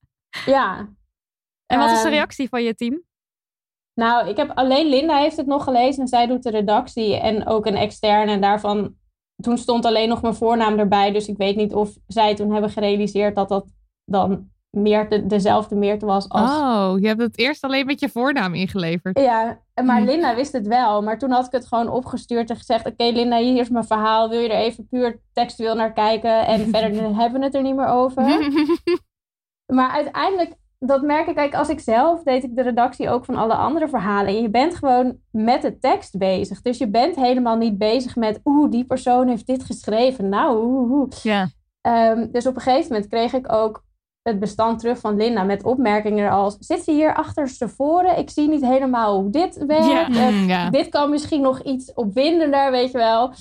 ja, 0.47 0.89
En 1.73 1.79
wat 1.79 1.91
is 1.91 1.97
de 1.97 2.03
Ehm, 2.05 2.15
reactie 2.15 2.49
van 2.49 2.63
je 2.63 2.75
team? 2.75 3.03
Nou, 3.95 4.29
ik 4.29 4.37
heb 4.37 4.51
alleen 4.55 4.87
Linda 4.89 5.17
heeft 5.19 5.37
het 5.37 5.47
nog 5.47 5.65
gelezen 5.65 6.03
en 6.03 6.09
zij 6.09 6.27
doet 6.27 6.43
de 6.43 6.51
redactie 6.51 7.17
en 7.17 7.47
ook 7.47 7.67
een 7.67 7.77
externe. 7.77 8.33
En 8.33 8.41
daarvan, 8.41 8.95
toen 9.43 9.59
stond 9.59 9.85
alleen 9.85 10.09
nog 10.09 10.23
mijn 10.23 10.35
voornaam 10.35 10.79
erbij. 10.79 11.13
Dus 11.13 11.29
ik 11.29 11.37
weet 11.37 11.57
niet 11.57 11.75
of 11.75 11.97
zij 12.07 12.35
toen 12.35 12.53
hebben 12.53 12.71
gerealiseerd 12.71 13.35
dat 13.35 13.49
dat 13.49 13.67
dan 14.05 14.51
Meerte, 14.77 15.27
dezelfde 15.27 15.75
Meerte 15.75 16.07
was 16.07 16.29
als... 16.29 16.51
Oh, 16.51 16.95
je 17.01 17.07
hebt 17.07 17.21
het 17.21 17.39
eerst 17.39 17.65
alleen 17.65 17.87
met 17.87 18.01
je 18.01 18.09
voornaam 18.09 18.55
ingeleverd. 18.55 19.19
Ja, 19.19 19.59
maar 19.85 20.01
Hm. 20.01 20.05
Linda 20.05 20.35
wist 20.35 20.53
het 20.53 20.67
wel. 20.67 21.03
Maar 21.03 21.19
toen 21.19 21.31
had 21.31 21.47
ik 21.47 21.53
het 21.53 21.67
gewoon 21.67 21.89
opgestuurd 21.89 22.51
en 22.51 22.57
gezegd... 22.57 22.87
Oké 22.87 23.05
Linda, 23.05 23.39
hier 23.39 23.61
is 23.61 23.69
mijn 23.69 23.85
verhaal. 23.85 24.29
Wil 24.29 24.41
je 24.41 24.49
er 24.49 24.59
even 24.61 24.89
puur 24.89 25.21
textueel 25.33 25.75
naar 25.75 25.93
kijken? 25.93 26.47
En 26.47 26.61
verder 26.75 27.17
hebben 27.17 27.41
we 27.41 27.47
het 27.47 27.55
er 27.55 27.63
niet 27.63 27.77
meer 27.77 27.89
over. 27.89 28.25
Maar 29.73 29.91
uiteindelijk, 29.91 30.55
dat 30.79 31.03
merk 31.03 31.27
ik, 31.27 31.35
kijk, 31.35 31.55
als 31.55 31.69
ik 31.69 31.81
zelf 31.81 32.23
deed 32.23 32.45
ik 32.45 32.57
de 32.57 32.63
redactie 32.63 33.11
ook 33.11 33.25
van 33.25 33.37
alle 33.37 33.55
andere 33.55 33.89
verhalen. 33.89 34.27
En 34.35 34.43
je 34.43 34.51
bent 34.51 34.75
gewoon 34.75 35.17
met 35.31 35.63
de 35.63 35.79
tekst 35.79 36.19
bezig. 36.19 36.63
Dus 36.63 36.79
je 36.79 36.89
bent 36.89 37.17
helemaal 37.17 37.57
niet 37.57 37.79
bezig 37.79 38.17
met, 38.17 38.41
oeh, 38.45 38.71
die 38.71 38.85
persoon 38.85 39.29
heeft 39.29 39.47
dit 39.47 39.65
geschreven. 39.65 40.29
Nou, 40.29 40.65
oeh, 40.65 40.91
oeh. 40.91 41.11
Ja, 41.23 41.49
Ehm, 41.87 42.27
dus 42.31 42.47
op 42.47 42.55
een 42.55 42.61
gegeven 42.61 42.93
moment 42.93 43.11
kreeg 43.11 43.33
ik 43.33 43.53
ook 43.53 43.85
het 44.27 44.39
bestand 44.39 44.79
terug 44.79 44.99
van 44.99 45.17
Linda 45.17 45.43
met 45.43 45.65
opmerkingen 45.65 46.31
als, 46.31 46.57
zit 46.59 46.85
ze 46.85 46.91
hier 46.93 47.15
achterstevoren? 47.15 48.19
Ik 48.19 48.31
zie 48.31 48.49
niet 48.49 48.65
helemaal 48.65 49.21
hoe 49.21 49.31
dit 49.31 49.65
werkt. 49.67 49.87
Ja. 49.87 50.09
Eh, 50.09 50.29
Mm, 50.29 50.49
ja. 50.49 50.71
dit 50.71 50.89
kan 50.89 51.11
misschien 51.11 51.41
nog 51.43 51.61
iets 51.63 51.93
opwindender, 51.95 52.71
weet 52.71 52.91
je 52.93 52.99
wel. 52.99 53.33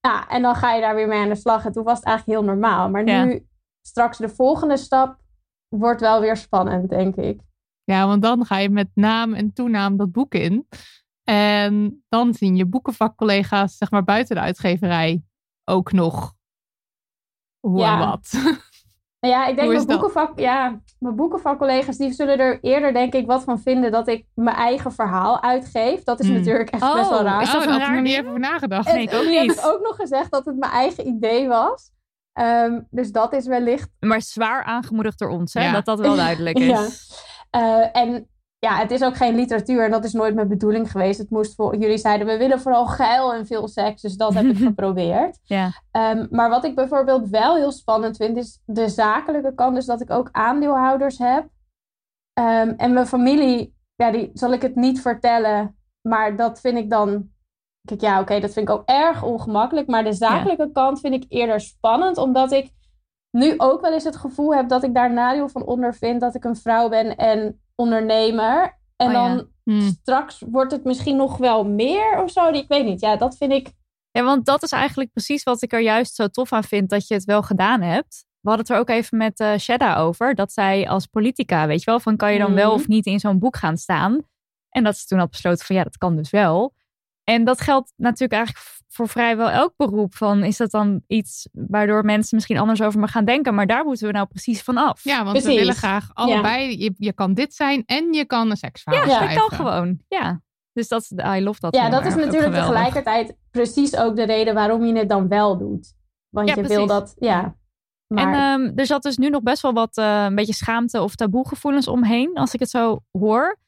Ja, 0.00 0.28
en 0.28 0.42
dan 0.42 0.54
ga 0.54 0.72
je 0.74 0.80
daar 0.80 0.94
weer 0.94 1.08
mee 1.08 1.22
aan 1.22 1.28
de 1.28 1.34
slag. 1.34 1.64
En 1.64 1.72
toen 1.72 1.84
was 1.84 1.96
het 1.96 2.06
eigenlijk 2.06 2.38
heel 2.38 2.48
normaal. 2.48 2.90
Maar 2.90 3.06
Ja. 3.06 3.24
nu, 3.24 3.46
straks 3.82 4.18
de 4.18 4.28
volgende 4.28 4.76
stap, 4.76 5.16
wordt 5.68 6.00
wel 6.00 6.20
weer 6.20 6.36
spannend, 6.36 6.88
denk 6.88 7.16
ik. 7.16 7.40
Ja, 7.84 8.06
want 8.06 8.22
dan 8.22 8.44
ga 8.44 8.58
je 8.58 8.70
met 8.70 8.88
naam 8.94 9.34
en 9.34 9.52
toenaam 9.52 9.96
dat 9.96 10.12
boek 10.12 10.34
in. 10.34 10.68
En 11.24 12.04
dan 12.08 12.34
zien 12.34 12.56
je 12.56 12.66
boekenvakcollega's, 12.66 13.76
zeg 13.76 13.90
maar 13.90 14.04
buiten 14.04 14.34
de 14.36 14.42
uitgeverij, 14.42 15.22
ook 15.64 15.92
nog 15.92 16.34
hoe 17.60 17.78
Ja. 17.78 17.92
en 18.00 18.08
wat. 18.08 18.32
Nou 19.24 19.36
ja, 19.36 19.46
ik 19.46 19.56
denk 19.56 19.72
dat? 19.72 19.86
boekenvak, 19.86 20.38
ja, 20.38 20.80
mijn 20.98 21.16
boekenvakcollega's 21.16 21.96
die 21.96 22.12
zullen 22.12 22.38
er 22.38 22.58
eerder 22.60 22.92
denk 22.92 23.14
ik 23.14 23.26
wat 23.26 23.44
van 23.44 23.60
vinden 23.60 23.92
dat 23.92 24.08
ik 24.08 24.26
mijn 24.34 24.56
eigen 24.56 24.92
verhaal 24.92 25.42
uitgeef. 25.42 26.02
Dat 26.02 26.20
is 26.20 26.26
Hmm. 26.26 26.36
natuurlijk 26.36 26.70
echt 26.70 26.82
Oh, 26.82 26.94
best 26.94 27.10
wel 27.10 27.22
raar. 27.22 27.42
is 27.42 27.52
dat 27.52 27.56
oh, 27.56 27.62
een 27.62 27.68
daar 27.68 27.78
had 27.80 27.88
ik 27.88 27.94
raar 27.94 28.02
niet 28.02 28.12
even 28.14 28.26
over 28.26 28.40
nagedacht. 28.40 28.92
Nee, 28.92 29.02
ik 29.02 29.14
ook 29.14 29.24
niet. 29.40 29.54
het 29.54 29.72
ook 29.72 29.80
nog 29.82 29.96
gezegd 29.96 30.30
dat 30.30 30.44
het 30.44 30.56
mijn 30.56 30.72
eigen 30.72 31.06
idee 31.06 31.48
was. 31.48 31.92
Ehm, 32.32 32.80
dus 32.90 33.12
dat 33.12 33.32
is 33.32 33.46
wellicht 33.46 33.88
maar 34.00 34.22
zwaar 34.22 34.64
aangemoedigd 34.64 35.18
door 35.18 35.28
ons, 35.30 35.54
hè? 35.54 35.64
Ja. 35.64 35.72
dat 35.72 35.84
dat 35.84 36.00
wel 36.00 36.16
duidelijk 36.16 36.58
is. 36.68 36.68
Ja. 36.68 36.86
Eh, 37.50 38.02
en 38.02 38.28
ja, 38.64 38.76
het 38.76 38.90
is 38.90 39.02
ook 39.02 39.16
geen 39.16 39.34
literatuur 39.34 39.84
en 39.84 39.90
dat 39.90 40.04
is 40.04 40.12
nooit 40.12 40.34
mijn 40.34 40.48
bedoeling 40.48 40.90
geweest. 40.90 41.18
Het 41.18 41.30
moest 41.30 41.54
voor, 41.54 41.76
jullie 41.76 41.98
zeiden, 41.98 42.26
we 42.26 42.36
willen 42.36 42.60
vooral 42.60 42.86
geil 42.86 43.34
en 43.34 43.46
veel 43.46 43.68
seks, 43.68 44.02
dus 44.02 44.16
dat 44.16 44.34
heb 44.34 44.44
ik 44.44 44.56
geprobeerd. 44.72 45.38
Ja. 45.42 45.72
Ehm, 45.90 46.26
maar 46.30 46.50
wat 46.50 46.64
ik 46.64 46.74
bijvoorbeeld 46.74 47.28
wel 47.28 47.56
heel 47.56 47.72
spannend 47.72 48.16
vind, 48.16 48.36
is 48.36 48.60
de 48.64 48.88
zakelijke 48.88 49.54
kant. 49.54 49.74
Dus 49.74 49.86
dat 49.86 50.00
ik 50.00 50.10
ook 50.10 50.28
aandeelhouders 50.32 51.18
heb. 51.18 51.48
Ehm, 52.32 52.72
en 52.76 52.92
mijn 52.92 53.06
familie, 53.06 53.74
ja, 53.94 54.10
die 54.10 54.30
zal 54.34 54.52
ik 54.52 54.62
het 54.62 54.74
niet 54.74 55.00
vertellen 55.00 55.76
maar 56.08 56.36
dat 56.36 56.60
vind 56.60 56.78
ik 56.78 56.90
dan. 56.90 57.32
Kijk, 57.88 58.00
ja, 58.00 58.20
oké, 58.20 58.40
dat 58.40 58.52
vind 58.52 58.68
ik 58.68 58.74
ook 58.74 58.88
erg 58.88 59.22
ongemakkelijk. 59.22 59.86
Maar 59.86 60.04
de 60.04 60.12
zakelijke 60.12 60.70
kant 60.72 61.00
vind 61.00 61.14
ik 61.14 61.24
eerder 61.28 61.60
spannend, 61.60 62.16
omdat 62.18 62.52
ik 62.52 62.72
nu 63.30 63.54
ook 63.56 63.80
wel 63.80 63.92
eens 63.92 64.04
het 64.04 64.16
gevoel 64.16 64.54
heb 64.54 64.68
dat 64.68 64.82
ik 64.82 64.94
daar 64.94 65.12
nadeel 65.12 65.48
van 65.48 65.66
ondervind 65.66 66.20
dat 66.20 66.34
ik 66.34 66.44
een 66.44 66.56
vrouw 66.56 66.88
ben 66.88 67.16
en 67.16 67.60
ondernemer. 67.74 68.78
En 68.96 69.06
Oh 69.06 69.12
ja. 69.12 69.28
dan 69.34 69.52
Hmm. 69.64 69.80
straks 69.80 70.42
wordt 70.46 70.72
het 70.72 70.84
misschien 70.84 71.16
nog 71.16 71.36
wel 71.36 71.64
meer 71.64 72.22
of 72.22 72.30
zo. 72.30 72.48
Ik 72.48 72.68
weet 72.68 72.84
niet. 72.84 73.00
Ja, 73.00 73.16
dat 73.16 73.36
vind 73.36 73.52
ik. 73.52 73.72
Ja, 74.10 74.22
want 74.22 74.46
dat 74.46 74.62
is 74.62 74.70
eigenlijk 74.72 75.12
precies 75.12 75.42
wat 75.42 75.62
ik 75.62 75.72
er 75.72 75.80
juist 75.80 76.14
zo 76.14 76.28
tof 76.28 76.52
aan 76.52 76.64
vind 76.64 76.90
dat 76.90 77.08
je 77.08 77.14
het 77.14 77.24
wel 77.24 77.42
gedaan 77.42 77.80
hebt. 77.80 78.24
We 78.40 78.48
hadden 78.50 78.66
het 78.66 78.74
er 78.74 78.80
ook 78.80 78.88
even 78.88 79.18
met 79.18 79.44
Shedda 79.58 79.96
over. 79.96 80.34
Dat 80.34 80.52
zij 80.52 80.88
als 80.88 81.06
politica, 81.06 81.66
weet 81.66 81.78
je 81.78 81.90
wel, 81.90 82.00
van 82.00 82.16
kan 82.16 82.32
je 82.32 82.38
dan 82.38 82.54
wel 82.54 82.70
Mhm. 82.70 82.80
of 82.80 82.88
niet 82.88 83.06
in 83.06 83.20
zo'n 83.20 83.38
boek 83.38 83.56
gaan 83.56 83.76
staan. 83.76 84.22
En 84.68 84.84
dat 84.84 84.96
ze 84.96 85.06
toen 85.06 85.18
had 85.18 85.30
besloten 85.30 85.66
van 85.66 85.76
ja, 85.76 85.82
dat 85.82 85.96
kan 85.98 86.16
dus 86.16 86.30
wel. 86.30 86.74
En 87.24 87.44
dat 87.44 87.60
geldt 87.60 87.92
natuurlijk 87.96 88.32
eigenlijk 88.32 88.66
voor 88.94 89.08
vrijwel 89.08 89.50
elk 89.50 89.72
beroep. 89.76 90.14
Van 90.14 90.44
is 90.44 90.56
dat 90.56 90.70
dan 90.70 91.02
iets 91.06 91.48
waardoor 91.52 92.04
mensen 92.04 92.34
misschien 92.36 92.58
anders 92.58 92.82
over 92.82 93.00
me 93.00 93.08
gaan 93.08 93.24
denken? 93.24 93.54
Maar 93.54 93.66
daar 93.66 93.84
moeten 93.84 94.06
we 94.06 94.12
nou 94.12 94.26
precies 94.26 94.62
van 94.62 94.76
af. 94.76 95.04
Ja, 95.04 95.24
want 95.24 95.36
we 95.36 95.42
Precies. 95.42 95.58
willen 95.58 95.74
graag 95.74 96.10
allebei. 96.12 96.78
Je, 96.82 96.94
je 96.98 97.12
kan 97.12 97.34
dit 97.34 97.54
zijn 97.54 97.82
en 97.86 98.12
je 98.12 98.24
kan 98.24 98.50
een 98.50 98.56
seksverhaal 98.56 99.02
Ja, 99.02 99.06
dat 99.08 99.16
schrijven. 99.16 99.40
kan 99.48 99.56
gewoon. 99.58 99.98
Ja. 100.08 100.42
Dus 100.72 100.88
dat 100.88 101.00
is, 101.02 101.10
I 101.10 101.42
love 101.42 101.60
dat. 101.60 101.74
Ja, 101.74 101.88
dat 101.90 102.06
is 102.06 102.14
natuurlijk 102.14 102.54
tegelijkertijd 102.54 103.36
precies 103.50 103.96
ook 103.96 104.16
de 104.16 104.24
reden 104.24 104.54
waarom 104.54 104.84
je 104.84 104.96
het 104.96 105.08
dan 105.08 105.28
wel 105.28 105.58
doet. 105.58 105.94
Want 106.28 106.48
Ja, 106.48 106.54
je 106.54 106.60
precies. 106.60 106.76
wil 106.78 106.86
dat. 106.86 107.14
Ja. 107.18 107.56
Maar 108.06 108.32
En 108.32 108.64
ehm, 108.68 108.78
er 108.78 108.86
zat 108.86 109.02
dus 109.02 109.16
nu 109.16 109.28
nog 109.28 109.42
best 109.42 109.62
wel 109.62 109.72
wat 109.72 109.96
eh, 109.96 110.24
een 110.24 110.34
beetje 110.34 110.52
schaamte 110.54 111.02
of 111.02 111.14
taboegevoelens 111.14 111.88
omheen, 111.88 112.34
als 112.34 112.54
ik 112.54 112.60
het 112.60 112.70
zo 112.70 113.00
hoor. 113.12 113.58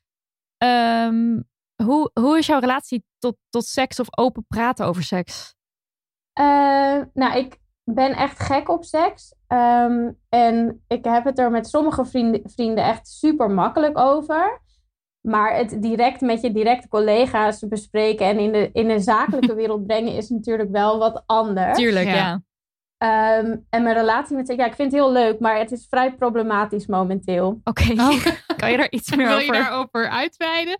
Ehm, 0.57 1.41
hoe, 1.85 2.11
hoe 2.21 2.39
is 2.39 2.47
jouw 2.47 2.59
relatie 2.61 3.05
tot, 3.19 3.37
tot 3.51 3.65
seks 3.65 4.01
of 4.01 4.07
open 4.19 4.45
praten 4.49 4.87
over 4.87 5.03
seks? 5.03 5.55
Eh, 6.33 7.01
nou, 7.15 7.37
ik 7.39 7.57
ben 7.85 8.13
echt 8.13 8.39
gek 8.39 8.69
op 8.69 8.85
seks. 8.85 9.35
Ehm, 9.47 10.11
en 10.29 10.85
ik 10.89 11.05
heb 11.05 11.25
het 11.25 11.39
er 11.39 11.51
met 11.51 11.69
sommige 11.69 12.05
vrienden, 12.05 12.41
vrienden 12.45 12.85
echt 12.85 13.09
super 13.09 13.51
makkelijk 13.51 13.99
over. 13.99 14.61
Maar 15.21 15.57
het 15.57 15.83
direct 15.83 16.21
met 16.21 16.41
je 16.41 16.53
directe 16.53 16.89
collega's 16.89 17.69
bespreken 17.69 18.27
en 18.27 18.39
in 18.39 18.53
de, 18.53 18.71
in 18.73 18.89
de 18.89 19.01
zakelijke 19.01 19.55
wereld 19.61 19.87
brengen 19.87 20.13
is 20.13 20.29
natuurlijk 20.29 20.71
wel 20.71 20.99
wat 20.99 21.23
anders. 21.27 21.79
Tuurlijk, 21.79 22.07
Ja. 22.07 22.15
ja. 22.15 22.43
Ehm, 22.99 23.57
en 23.71 23.83
mijn 23.83 23.95
relatie 23.97 24.37
met 24.37 24.47
seks, 24.47 24.59
ja, 24.59 24.67
ik 24.67 24.75
vind 24.75 24.93
het 24.93 25.01
heel 25.01 25.13
leuk, 25.13 25.41
maar 25.41 25.59
het 25.59 25.73
is 25.73 25.87
vrij 25.89 26.15
problematisch 26.15 26.87
momenteel. 26.87 27.61
Oké, 27.65 27.93
Oh. 27.93 28.27
kan 28.57 28.71
je 28.71 28.77
daar 28.77 28.91
iets 28.91 29.17
meer 29.17 29.27
Wil 29.27 29.39
je 29.39 29.43
over? 29.51 29.63
daarover 29.63 30.09
uitweiden? 30.09 30.77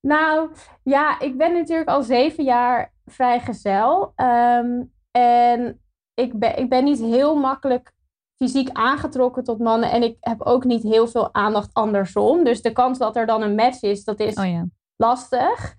Nou, 0.00 0.50
ja, 0.82 1.20
ik 1.20 1.36
ben 1.36 1.52
natuurlijk 1.52 1.88
al 1.88 2.02
zeven 2.02 2.44
jaar 2.44 2.92
vrijgezel. 3.06 4.12
Ehm 4.14 4.82
en 5.10 5.80
ik 6.14 6.38
ben, 6.38 6.58
ik 6.58 6.68
ben 6.68 6.84
niet 6.84 6.98
heel 6.98 7.36
makkelijk 7.36 7.92
fysiek 8.36 8.70
aangetrokken 8.72 9.44
tot 9.44 9.58
mannen. 9.58 9.90
En 9.90 10.02
ik 10.02 10.16
heb 10.20 10.42
ook 10.42 10.64
niet 10.64 10.82
heel 10.82 11.06
veel 11.06 11.34
aandacht 11.34 11.74
andersom. 11.74 12.44
Dus 12.44 12.62
de 12.62 12.72
kans 12.72 12.98
dat 12.98 13.16
er 13.16 13.26
dan 13.26 13.42
een 13.42 13.54
match 13.54 13.82
is, 13.82 14.04
dat 14.04 14.20
is 14.20 14.36
Oh 14.36 14.46
ja. 14.46 14.66
lastig. 14.96 15.76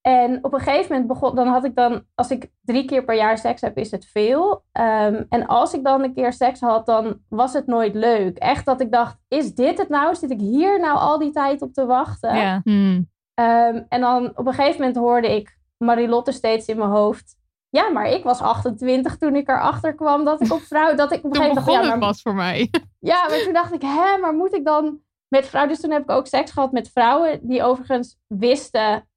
En 0.00 0.44
op 0.44 0.52
een 0.52 0.60
gegeven 0.60 0.92
moment 0.92 1.06
begon, 1.08 1.34
dan 1.34 1.46
had 1.46 1.64
ik 1.64 1.74
dan, 1.74 2.04
als 2.14 2.30
ik 2.30 2.50
drie 2.60 2.84
keer 2.84 3.04
per 3.04 3.16
jaar 3.16 3.38
seks 3.38 3.60
heb, 3.60 3.76
is 3.76 3.90
het 3.90 4.06
veel. 4.06 4.64
Ehm, 4.72 5.24
en 5.28 5.46
als 5.46 5.74
ik 5.74 5.84
dan 5.84 6.02
een 6.02 6.14
keer 6.14 6.32
seks 6.32 6.60
had, 6.60 6.86
dan 6.86 7.18
was 7.28 7.52
het 7.52 7.66
nooit 7.66 7.94
leuk. 7.94 8.38
Echt 8.38 8.66
dat 8.66 8.80
ik 8.80 8.92
dacht, 8.92 9.16
is 9.28 9.54
dit 9.54 9.78
het 9.78 9.88
nou? 9.88 10.14
Zit 10.14 10.30
ik 10.30 10.40
hier 10.40 10.80
nou 10.80 10.98
al 10.98 11.18
die 11.18 11.30
tijd 11.30 11.62
op 11.62 11.72
te 11.72 11.86
wachten? 11.86 12.36
ja. 12.36 12.60
Hmm. 12.64 13.08
Ehm, 13.40 13.82
en 13.88 14.00
dan 14.00 14.32
op 14.34 14.46
een 14.46 14.52
gegeven 14.52 14.78
moment 14.80 14.96
hoorde 14.96 15.34
ik 15.36 15.58
Marilotte 15.76 16.32
steeds 16.32 16.66
in 16.66 16.78
mijn 16.78 16.90
hoofd. 16.90 17.38
Ja, 17.68 17.88
maar 17.88 18.06
ik 18.06 18.24
was 18.24 18.40
28 18.40 19.16
toen 19.16 19.36
ik 19.36 19.48
erachter 19.48 19.94
kwam 19.94 20.24
dat 20.24 20.40
ik 20.40 20.52
op 20.52 20.60
vrouw... 20.60 20.94
Dat 21.02 21.12
ik 21.12 21.24
op 21.24 21.24
een 21.24 21.36
gegeven 21.36 21.54
moment 21.56 21.66
dacht, 21.66 21.82
ja, 21.82 21.88
maar, 21.88 21.98
pas 21.98 22.22
voor 22.22 22.34
mij. 22.34 22.70
ja, 23.12 23.28
maar 23.28 23.42
toen 23.42 23.52
dacht 23.52 23.72
ik, 23.72 23.82
hè, 23.82 24.18
maar 24.20 24.34
moet 24.34 24.54
ik 24.54 24.64
dan 24.64 25.00
met 25.28 25.46
vrouwen... 25.46 25.72
Dus 25.72 25.82
toen 25.82 25.90
heb 25.90 26.02
ik 26.02 26.10
ook 26.10 26.26
seks 26.26 26.50
gehad 26.50 26.72
met 26.72 26.90
vrouwen 26.90 27.40
die 27.42 27.62
overigens 27.62 28.18
wisten 28.26 29.08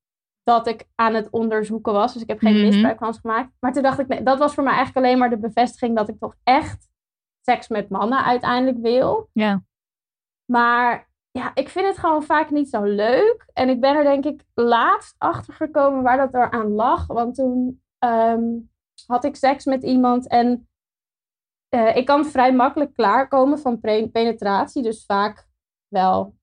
dat 0.43 0.67
ik 0.67 0.87
aan 0.95 1.13
het 1.13 1.29
onderzoeken 1.29 1.93
was. 1.93 2.13
Dus 2.13 2.21
ik 2.21 2.27
heb 2.27 2.39
geen 2.39 2.55
Mhm. 2.55 2.65
misbruik 2.65 2.97
van 2.99 3.13
ze 3.13 3.19
gemaakt. 3.19 3.49
Maar 3.59 3.73
toen 3.73 3.83
dacht 3.83 3.99
ik, 3.99 4.07
nee, 4.07 4.23
dat 4.23 4.37
was 4.37 4.53
voor 4.53 4.63
mij 4.63 4.73
eigenlijk 4.73 5.05
alleen 5.05 5.17
maar 5.19 5.29
de 5.29 5.37
bevestiging 5.37 5.95
dat 5.95 6.09
ik 6.09 6.19
toch 6.19 6.35
echt 6.43 6.89
seks 7.41 7.67
met 7.67 7.89
mannen 7.89 8.23
uiteindelijk 8.23 8.77
wil. 8.81 9.29
Ja. 9.33 9.63
Maar 10.51 11.09
ja, 11.39 11.51
ik 11.53 11.69
vind 11.69 11.87
het 11.87 11.97
gewoon 11.97 12.23
vaak 12.23 12.49
niet 12.49 12.69
zo 12.69 12.83
leuk. 12.83 13.45
En 13.53 13.69
ik 13.69 13.79
ben 13.81 13.95
er 13.95 14.03
denk 14.03 14.25
ik 14.25 14.41
laatst 14.53 15.15
achter 15.17 15.53
gekomen 15.53 16.03
waar 16.03 16.17
dat 16.17 16.33
er 16.33 16.51
aan 16.51 16.71
lag. 16.71 17.07
Want 17.07 17.35
toen 17.35 17.81
ehm, 17.99 18.43
had 19.07 19.23
ik 19.23 19.35
seks 19.35 19.65
met 19.65 19.83
iemand 19.83 20.27
en 20.27 20.67
eh, 21.69 21.95
ik 21.95 22.05
kan 22.05 22.25
vrij 22.25 22.53
makkelijk 22.53 22.93
klaarkomen 22.93 23.59
van 23.59 23.79
penetratie. 24.11 24.83
Dus 24.83 25.05
vaak 25.05 25.47
wel 25.87 26.35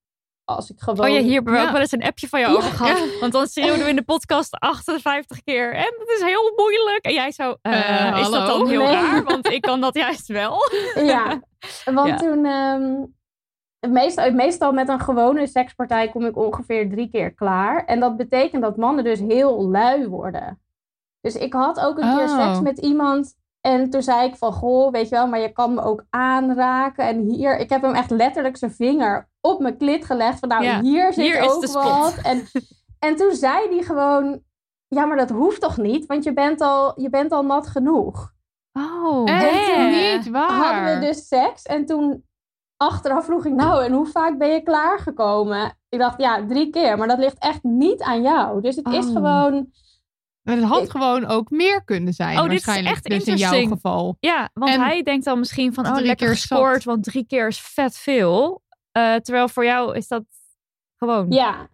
als 0.45 0.71
ik 0.71 0.81
gewoon... 0.81 1.05
Oh 1.05 1.11
ja, 1.15 1.21
hier 1.21 1.33
hebben 1.35 1.53
we 1.53 1.59
Ja. 1.59 1.65
ook 1.65 1.71
wel 1.73 1.81
eens 1.81 1.93
een 1.93 2.03
appje 2.03 2.29
van 2.29 2.41
jou 2.41 2.53
Ja. 2.53 2.59
over 2.59 2.71
gehad. 2.71 3.09
Want 3.21 3.33
dan 3.33 3.47
schreeuwden 3.47 3.85
we 3.85 3.91
in 3.91 3.97
de 3.97 4.03
podcast 4.03 4.55
58 4.59 5.43
keer. 5.43 5.75
En 5.75 5.95
dat 5.99 6.09
is 6.09 6.23
heel 6.23 6.53
moeilijk. 6.57 7.05
En 7.05 7.13
jij 7.13 7.33
zo, 7.33 7.57
eh, 7.63 8.09
Eh, 8.09 8.19
is 8.21 8.31
dat 8.31 8.47
dan 8.47 8.69
heel 8.69 8.83
Nee. 8.83 8.93
raar? 8.93 9.25
Want 9.25 9.47
ik 9.51 9.61
kan 9.63 9.81
dat 9.81 9.95
juist 9.95 10.27
wel. 10.27 10.59
Ja, 10.95 11.41
want 11.95 12.09
Ja. 12.09 12.17
toen... 12.17 12.45
ehm, 12.45 13.05
meestal, 13.89 14.33
meestal 14.33 14.73
met 14.73 14.89
een 14.89 15.01
gewone 15.01 15.47
sekspartij 15.47 16.09
kom 16.09 16.25
ik 16.25 16.37
ongeveer 16.37 16.91
drie 16.91 17.11
keer 17.11 17.35
klaar. 17.35 17.85
En 17.85 18.01
dat 18.01 18.17
betekent 18.17 18.63
dat 18.63 18.77
mannen 18.77 19.05
dus 19.05 19.19
heel 19.19 19.69
lui 19.71 20.09
worden. 20.09 20.61
Dus 21.21 21.37
ik 21.37 21.53
had 21.53 21.81
ook 21.81 21.99
een 21.99 22.17
keer 22.17 22.29
Oh. 22.29 22.45
seks 22.47 22.61
met 22.61 22.79
iemand... 22.79 23.39
En 23.61 23.91
toen 23.91 24.03
zei 24.03 24.29
ik 24.29 24.37
van, 24.37 24.53
goh, 24.53 24.93
weet 24.93 25.09
je 25.09 25.15
wel, 25.15 25.27
maar 25.27 25.41
je 25.41 25.53
kan 25.53 25.75
me 25.75 25.83
ook 25.83 26.05
aanraken. 26.11 27.05
En 27.07 27.21
hier, 27.21 27.59
ik 27.59 27.71
heb 27.71 27.83
hem 27.83 27.95
echt 27.95 28.11
letterlijk 28.11 28.57
zijn 28.57 28.73
vinger 28.73 29.29
op 29.41 29.61
mijn 29.61 29.77
klit 29.77 30.05
gelegd. 30.05 30.39
Van 30.39 30.49
nou, 30.49 30.63
Ja, 30.65 30.81
hier 30.81 31.13
zit 31.13 31.25
hier 31.25 31.51
ook 31.51 31.67
wat. 31.67 32.19
En, 32.23 32.43
en 33.09 33.17
toen 33.17 33.35
zei 33.35 33.69
hij 33.75 33.83
gewoon, 33.83 34.43
ja, 34.89 35.05
maar 35.05 35.17
dat 35.17 35.31
hoeft 35.31 35.61
toch 35.61 35.77
niet? 35.77 36.07
Want 36.07 36.25
je 36.25 36.33
bent 36.33 36.61
al, 36.61 37.01
je 37.01 37.11
bent 37.11 37.33
al 37.33 37.45
nat 37.45 37.67
genoeg. 37.67 38.33
Oh, 38.73 39.25
niet 40.15 40.31
waar. 40.31 40.51
Hadden 40.51 40.95
we 40.95 41.07
dus 41.07 41.29
seks. 41.29 41.63
En 41.63 41.87
toen 41.87 42.25
achteraf 42.81 43.25
vroeg 43.25 43.45
ik, 43.47 43.53
nou, 43.53 43.85
en 43.85 43.93
hoe 43.93 44.07
vaak 44.07 44.39
ben 44.39 44.49
je 44.49 44.63
klaargekomen? 44.63 45.77
Ik 45.89 45.99
dacht, 45.99 46.21
ja, 46.21 46.47
drie 46.47 46.71
keer. 46.71 46.99
Maar 46.99 47.09
dat 47.09 47.19
ligt 47.19 47.39
echt 47.39 47.63
niet 47.63 48.03
aan 48.03 48.23
jou. 48.23 48.61
Dus 48.61 48.77
het 48.77 48.89
is 48.89 49.07
Oh. 49.07 49.13
gewoon... 49.13 49.71
Maar 50.43 50.57
het 50.57 50.65
had 50.65 50.83
Ik- 50.83 50.91
gewoon 50.91 51.27
ook 51.27 51.51
meer 51.51 51.85
kunnen 51.85 52.13
zijn. 52.13 52.39
Oh, 52.39 52.43
dit 52.43 52.53
is 52.53 52.65
waarschijnlijk. 52.65 52.97
echt 52.97 53.09
dus 53.09 53.25
in 53.25 53.37
jouw 53.37 53.67
geval. 53.69 54.17
Ja, 54.21 54.51
want 54.55 54.73
En 54.73 54.81
hij 54.81 55.03
denkt 55.03 55.25
dan 55.25 55.39
misschien 55.39 55.75
van, 55.75 55.87
oh, 55.87 55.93
drie 55.93 56.07
lekker 56.07 56.27
keer 56.27 56.35
gescoord, 56.37 56.85
want 56.85 57.05
drie 57.05 57.27
keer 57.27 57.47
is 57.47 57.61
vet 57.61 57.97
veel. 57.97 58.63
Eh, 58.93 59.15
terwijl 59.15 59.49
voor 59.49 59.65
jou 59.65 59.97
is 59.97 60.09
dat 60.09 60.25
gewoon. 60.97 61.31
Ja. 61.31 61.69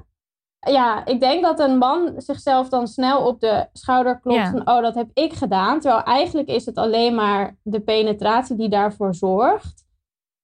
Ja, 0.71 1.05
ik 1.07 1.21
denk 1.21 1.43
dat 1.43 1.61
een 1.61 1.79
man 1.79 2.13
zichzelf 2.17 2.69
dan 2.69 2.87
snel 2.87 3.27
op 3.27 3.41
de 3.41 3.67
schouder 3.73 4.21
klopt 4.21 4.39
Ja. 4.39 4.51
van, 4.51 4.61
oh, 4.69 4.83
dat 4.83 4.95
heb 4.95 5.11
ik 5.15 5.33
gedaan. 5.33 5.81
Terwijl 5.81 6.03
eigenlijk 6.03 6.49
is 6.49 6.67
het 6.67 6.77
alleen 6.77 7.15
maar 7.15 7.57
de 7.63 7.81
penetratie 7.81 8.57
die 8.57 8.69
daarvoor 8.69 9.15
zorgt. 9.15 9.85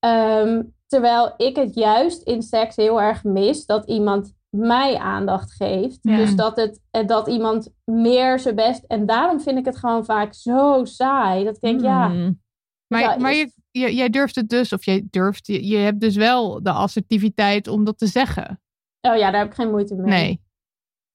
Ehm, 0.02 0.62
terwijl 0.86 1.34
ik 1.36 1.56
het 1.56 1.74
juist 1.74 2.22
in 2.22 2.42
seks 2.42 2.76
heel 2.76 3.00
erg 3.02 3.24
mis 3.24 3.66
dat 3.66 3.86
iemand 3.88 4.34
mij 4.50 4.96
aandacht 4.98 5.52
geeft. 5.52 5.98
Ja. 6.02 6.16
Dus 6.16 6.34
dat, 6.36 6.56
het, 6.56 6.80
eh, 6.90 7.06
dat 7.06 7.28
iemand 7.28 7.72
meer 7.84 8.38
zijn 8.38 8.54
best... 8.54 8.84
En 8.84 9.06
daarom 9.06 9.40
vind 9.40 9.58
ik 9.58 9.64
het 9.64 9.76
gewoon 9.76 10.04
vaak 10.04 10.34
zo 10.34 10.84
saai. 10.84 11.44
Dat 11.44 11.54
ik 11.54 11.60
denk, 11.60 11.80
ja... 11.80 12.08
Hmm. 12.10 12.40
Maar, 12.86 13.00
Ja, 13.00 13.16
maar 13.16 13.34
je, 13.34 13.52
je- 13.70 13.94
jij 13.94 14.08
durft 14.08 14.34
het 14.34 14.48
dus, 14.48 14.72
of 14.72 14.84
jij 14.84 15.06
durft, 15.10 15.46
je, 15.46 15.66
je 15.66 15.76
hebt 15.76 16.00
dus 16.00 16.16
wel 16.16 16.62
de 16.62 16.70
assertiviteit 16.70 17.68
om 17.68 17.84
dat 17.84 17.98
te 17.98 18.06
zeggen. 18.06 18.60
Oh 19.00 19.16
ja, 19.16 19.30
daar 19.30 19.40
heb 19.40 19.48
ik 19.48 19.54
geen 19.54 19.70
moeite 19.70 19.94
mee. 19.94 20.04
Nee. 20.12 20.40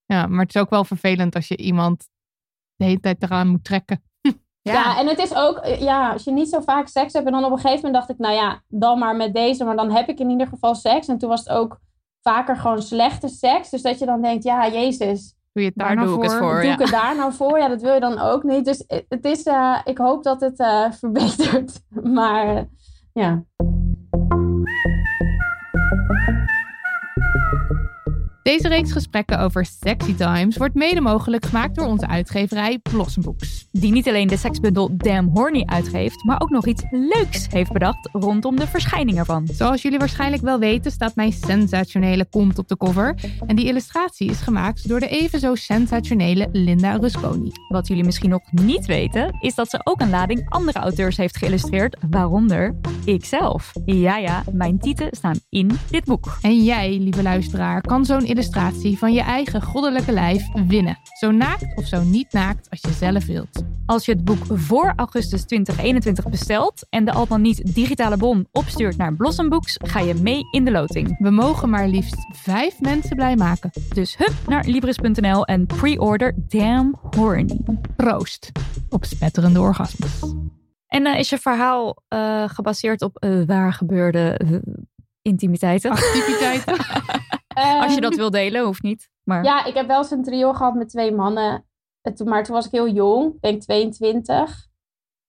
Ja, 0.06 0.28
maar 0.28 0.40
het 0.46 0.56
is 0.56 0.62
ook 0.62 0.70
wel 0.70 0.84
vervelend 0.84 1.36
als 1.36 1.48
je 1.48 1.58
iemand 1.58 2.08
de 2.76 2.86
hele 2.86 3.00
tijd 3.00 3.24
eraan 3.24 3.48
moet 3.48 3.64
trekken. 3.64 4.04
Ja. 4.68 4.98
en 5.00 5.08
het 5.08 5.20
is 5.20 5.36
ook, 5.36 5.58
eh, 5.58 5.82
ja, 5.82 6.12
als 6.12 6.24
je 6.24 6.32
niet 6.32 6.50
zo 6.50 6.60
vaak 6.60 6.88
seks 6.88 7.14
hebt. 7.14 7.26
En 7.26 7.32
dan 7.32 7.46
op 7.46 7.52
een 7.52 7.58
gegeven 7.58 7.86
moment 7.86 7.94
dacht 7.94 8.10
ik, 8.10 8.18
nou 8.18 8.34
ja, 8.34 8.62
dan 8.68 9.00
maar 9.00 9.16
met 9.16 9.34
deze. 9.34 9.64
Maar 9.64 9.76
dan 9.76 9.92
heb 9.92 10.10
ik 10.10 10.20
in 10.20 10.30
ieder 10.30 10.48
geval 10.48 10.76
seks. 10.76 11.08
En 11.08 11.18
toen 11.18 11.30
was 11.30 11.40
het 11.40 11.50
ook 11.50 11.80
vaker 12.22 12.58
gewoon 12.58 12.82
slechte 12.82 13.28
seks. 13.28 13.70
Dus 13.70 13.82
dat 13.82 14.00
je 14.00 14.06
dan 14.06 14.22
denkt, 14.22 14.44
ja, 14.44 14.70
jezus, 14.70 15.38
Doe 15.58 15.66
je 15.66 15.72
het 15.72 15.78
daar, 15.78 15.96
Daar 15.96 16.06
nou 16.06 16.08
doe 16.08 16.24
ik 16.24 16.30
voor? 16.30 16.40
het 16.40 16.44
voor. 16.44 16.56
doe 16.62 16.66
ja. 16.66 16.74
ik 16.74 16.80
het 16.80 16.90
daar 16.90 17.16
nou 17.16 17.34
voor? 17.34 17.60
Ja, 17.60 17.68
dat 17.68 17.82
wil 17.82 17.94
je 17.94 18.00
dan 18.00 18.20
ook 18.20 18.44
niet. 18.44 18.66
Dus 18.66 18.86
eh, 18.86 19.00
het 19.10 19.26
is, 19.26 19.44
eh, 19.44 19.78
ik 19.84 19.98
hoop 19.98 20.24
dat 20.24 20.42
het 20.42 20.60
eh, 20.60 20.92
verbetert. 20.92 21.82
Maar 22.18 22.68
ja. 23.14 23.44
Deze 28.48 28.68
reeks 28.68 28.92
gesprekken 28.92 29.40
over 29.40 29.66
sexy 29.66 30.16
times 30.16 30.58
wordt 30.58 30.76
mede 30.76 31.02
mogelijk 31.02 31.46
gemaakt 31.46 31.76
door 31.76 31.86
onze 31.86 32.08
uitgeverij 32.08 32.80
Blossom 32.80 33.24
Books. 33.24 33.68
Die 33.72 33.92
niet 33.92 34.08
alleen 34.08 34.28
de 34.28 34.38
seksbundel 34.38 34.98
Damn 34.98 35.30
Horny 35.34 35.64
uitgeeft, 35.66 36.24
maar 36.24 36.42
ook 36.42 36.50
nog 36.50 36.68
iets 36.68 36.84
leuks 36.92 37.48
heeft 37.50 37.72
bedacht 37.72 38.10
rondom 38.12 38.56
de 38.56 38.68
verschijning 38.68 39.18
ervan. 39.18 39.48
Zoals 39.52 39.82
jullie 39.82 40.00
waarschijnlijk 40.00 40.42
wel 40.42 40.60
weten 40.60 40.92
staat 40.92 41.16
mijn 41.16 41.32
sensationele 41.32 42.26
kont 42.30 42.58
op 42.58 42.68
de 42.68 42.78
cover. 42.78 43.16
En 43.48 43.56
die 43.56 43.66
illustratie 43.66 44.30
is 44.30 44.40
gemaakt 44.40 44.88
door 44.88 45.00
de 45.00 45.08
even 45.08 45.40
zo 45.40 45.56
sensationele 45.56 46.50
Linda 46.52 46.96
Rusconi. 46.96 47.52
Wat 47.68 47.88
jullie 47.88 48.04
misschien 48.04 48.30
nog 48.30 48.52
niet 48.52 48.86
weten, 48.86 49.38
is 49.40 49.56
dat 49.56 49.70
ze 49.70 49.82
ook 49.84 50.02
een 50.02 50.10
lading 50.10 50.50
andere 50.50 50.80
auteurs 50.80 51.18
heeft 51.18 51.38
geïllustreerd, 51.38 51.98
waaronder 52.10 52.76
ikzelf. 53.06 53.72
Ja, 53.86 54.18
ja, 54.18 54.44
mijn 54.52 54.80
tieten 54.80 55.08
staan 55.12 55.40
in 55.50 55.72
dit 55.90 56.06
boek. 56.06 56.38
En 56.42 56.64
jij, 56.64 56.98
lieve 57.00 57.24
luisteraar, 57.24 57.82
kan 57.82 58.06
zo'n 58.06 58.36
illustratie 58.38 58.98
van 58.98 59.14
je 59.14 59.22
eigen 59.22 59.62
goddelijke 59.62 60.12
lijf 60.12 60.48
winnen. 60.68 60.98
Zo 61.20 61.32
naakt 61.32 61.76
of 61.76 61.86
zo 61.86 62.04
niet 62.04 62.34
naakt 62.34 62.70
als 62.70 62.82
je 62.82 62.92
zelf 62.92 63.26
wilt. 63.26 63.64
Als 63.86 64.06
je 64.06 64.12
het 64.12 64.24
boek 64.24 64.46
voor 64.50 64.94
augustus 64.96 65.44
2021 65.46 66.30
bestelt 66.30 66.86
en 66.90 67.06
de 67.06 67.12
al 67.12 67.28
dan 67.28 67.42
niet 67.42 67.76
digitale 67.76 68.18
bon 68.18 68.48
opstuurt 68.52 68.98
naar 68.98 69.16
Blossom 69.16 69.50
Books, 69.50 69.78
ga 69.84 70.00
je 70.00 70.14
mee 70.14 70.42
in 70.52 70.66
de 70.66 70.72
loting. 70.72 71.18
We 71.20 71.30
mogen 71.30 71.70
maar 71.70 71.88
liefst 71.88 72.16
vijf 72.36 72.80
mensen 72.80 73.16
blij 73.16 73.36
maken. 73.36 73.72
Dus 73.94 74.18
hup 74.18 74.34
naar 74.48 74.66
Libris.nl 74.66 75.46
en 75.46 75.66
pre-order 75.66 76.36
Damn 76.48 76.96
Horny. 77.16 77.60
Proost 77.96 78.52
op 78.90 79.06
spetterende 79.06 79.60
orgasmes. 79.60 80.22
En 80.88 81.06
uh, 81.06 81.20
is 81.20 81.30
je 81.30 81.38
verhaal 81.38 82.04
uh, 82.14 82.50
gebaseerd 82.50 83.02
op 83.02 83.24
uh, 83.24 83.46
waar 83.46 83.74
gebeurde 83.74 84.40
intimiteiten? 85.22 85.92
Activiteiten. 85.92 86.76
Als 87.58 87.94
je 87.94 88.02
dat 88.02 88.16
wil 88.16 88.30
delen, 88.30 88.66
hoeft 88.66 88.82
niet. 88.82 89.10
Maar... 89.24 89.44
Ja, 89.44 89.66
ik 89.66 89.74
heb 89.74 89.88
wel 89.88 89.98
eens 89.98 90.12
een 90.12 90.24
trio 90.24 90.54
gehad 90.54 90.74
met 90.74 90.90
twee 90.90 91.12
mannen. 91.12 91.66
Maar 92.26 92.44
toen 92.44 92.56
was 92.56 92.66
ik 92.66 92.72
heel 92.72 92.90
jong, 92.90 93.34
ik 93.34 93.42
denk 93.42 93.62
22. 93.62 94.68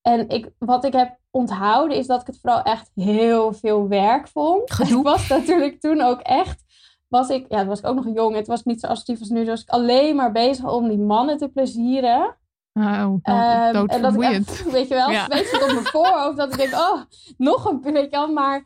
En 0.02 0.28
ik, 0.28 0.50
wat 0.58 0.84
ik 0.84 0.92
heb 0.92 1.16
onthouden 1.30 1.96
is 1.96 2.06
dat 2.06 2.20
ik 2.20 2.26
het 2.26 2.38
vooral 2.40 2.62
echt 2.62 2.90
heel 2.94 3.52
veel 3.52 3.88
werk 3.88 4.28
vond. 4.28 4.72
Gedoe. 4.74 4.98
Ik 4.98 5.04
was 5.04 5.28
natuurlijk 5.28 5.80
toen 5.80 6.00
ook 6.00 6.20
echt, 6.20 6.64
was 7.08 7.28
ik, 7.28 7.46
ja, 7.48 7.58
toen 7.58 7.68
was 7.68 7.78
ik 7.78 7.86
ook 7.86 8.04
nog 8.04 8.14
jong. 8.14 8.34
Het 8.34 8.46
was 8.46 8.62
niet 8.62 8.80
zo 8.80 8.86
assertief 8.86 9.18
als 9.20 9.28
nu. 9.28 9.38
Dus 9.38 9.48
was 9.48 9.62
ik 9.62 9.68
alleen 9.68 10.16
maar 10.16 10.32
bezig 10.32 10.64
om 10.64 10.88
die 10.88 10.98
mannen 10.98 11.38
te 11.38 11.48
plezieren. 11.48 12.36
Oh, 12.72 13.02
Um, 13.02 13.20
en 13.22 14.02
dat 14.02 14.14
ik 14.14 14.20
echt, 14.22 14.70
weet 14.72 14.88
je 14.88 14.94
wel, 14.94 15.10
Ja. 15.10 15.24
zweet 15.24 15.46
zit 15.46 15.62
op 15.62 15.72
mijn 15.72 15.84
voorhoofd. 15.84 16.36
Dat 16.36 16.52
ik 16.52 16.56
denk, 16.56 16.72
oh, 16.72 17.00
nog 17.36 17.64
een, 17.64 17.80
weet 17.82 18.04
je 18.04 18.10
wel. 18.10 18.32
Maar, 18.32 18.64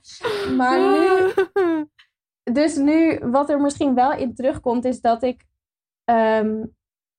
maar 0.57 0.78
nu, 0.78 1.33
dus 2.42 2.76
nu, 2.76 3.18
wat 3.18 3.50
er 3.50 3.61
misschien 3.61 3.94
wel 3.94 4.12
in 4.12 4.34
terugkomt, 4.34 4.84
is 4.84 5.00
dat 5.00 5.22
ik 5.22 5.44
ehm, 6.04 6.64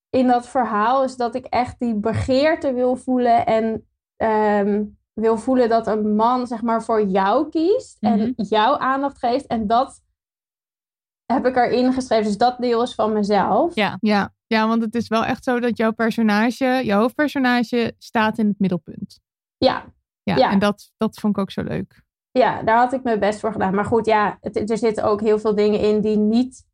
in 0.09 0.27
dat 0.27 0.47
verhaal 0.47 1.03
is 1.03 1.15
dat 1.15 1.35
ik 1.35 1.45
echt 1.45 1.79
die 1.79 1.95
begeerte 1.95 2.73
wil 2.73 2.95
voelen 2.95 3.45
en 3.45 3.87
ehm, 4.15 4.83
wil 5.13 5.37
voelen 5.37 5.69
dat 5.69 5.87
een 5.87 6.15
man 6.15 6.47
zeg 6.47 6.61
maar 6.61 6.83
voor 6.83 7.05
jou 7.07 7.49
kiest 7.49 7.97
en 7.99 8.33
jouw 8.35 8.77
aandacht 8.77 9.17
geeft. 9.19 9.47
En 9.47 9.67
dat 9.67 10.01
heb 11.25 11.45
ik 11.45 11.55
erin 11.55 11.93
geschreven. 11.93 12.25
Dus 12.25 12.37
dat 12.37 12.57
deel 12.59 12.81
is 12.81 12.95
van 12.95 13.13
mezelf. 13.13 13.75
Ja. 13.75 13.97
Ja, 13.99 14.33
ja, 14.47 14.67
want 14.67 14.81
het 14.81 14.95
is 14.95 15.07
wel 15.07 15.25
echt 15.25 15.43
zo 15.43 15.59
dat 15.59 15.77
jouw 15.77 15.91
personage, 15.91 16.81
jouw 16.83 16.99
hoofdpersonage, 16.99 17.95
staat 17.97 18.37
in 18.37 18.47
het 18.47 18.59
middelpunt. 18.59 19.19
Ja, 19.57 19.85
Ja, 20.23 20.35
Ja. 20.35 20.51
en 20.51 20.59
dat, 20.59 20.91
dat 20.97 21.19
vond 21.19 21.35
ik 21.35 21.41
ook 21.41 21.51
zo 21.51 21.63
leuk. 21.63 22.02
Ja, 22.39 22.63
daar 22.63 22.77
had 22.77 22.93
ik 22.93 23.03
mijn 23.03 23.19
best 23.19 23.39
voor 23.39 23.51
gedaan. 23.51 23.75
Maar 23.75 23.85
goed, 23.85 24.05
ja, 24.05 24.37
het- 24.41 24.69
er 24.69 24.77
zitten 24.77 25.03
ook 25.03 25.21
heel 25.21 25.39
veel 25.39 25.55
dingen 25.55 25.79
in 25.79 26.01
die 26.01 26.17
niet 26.17 26.65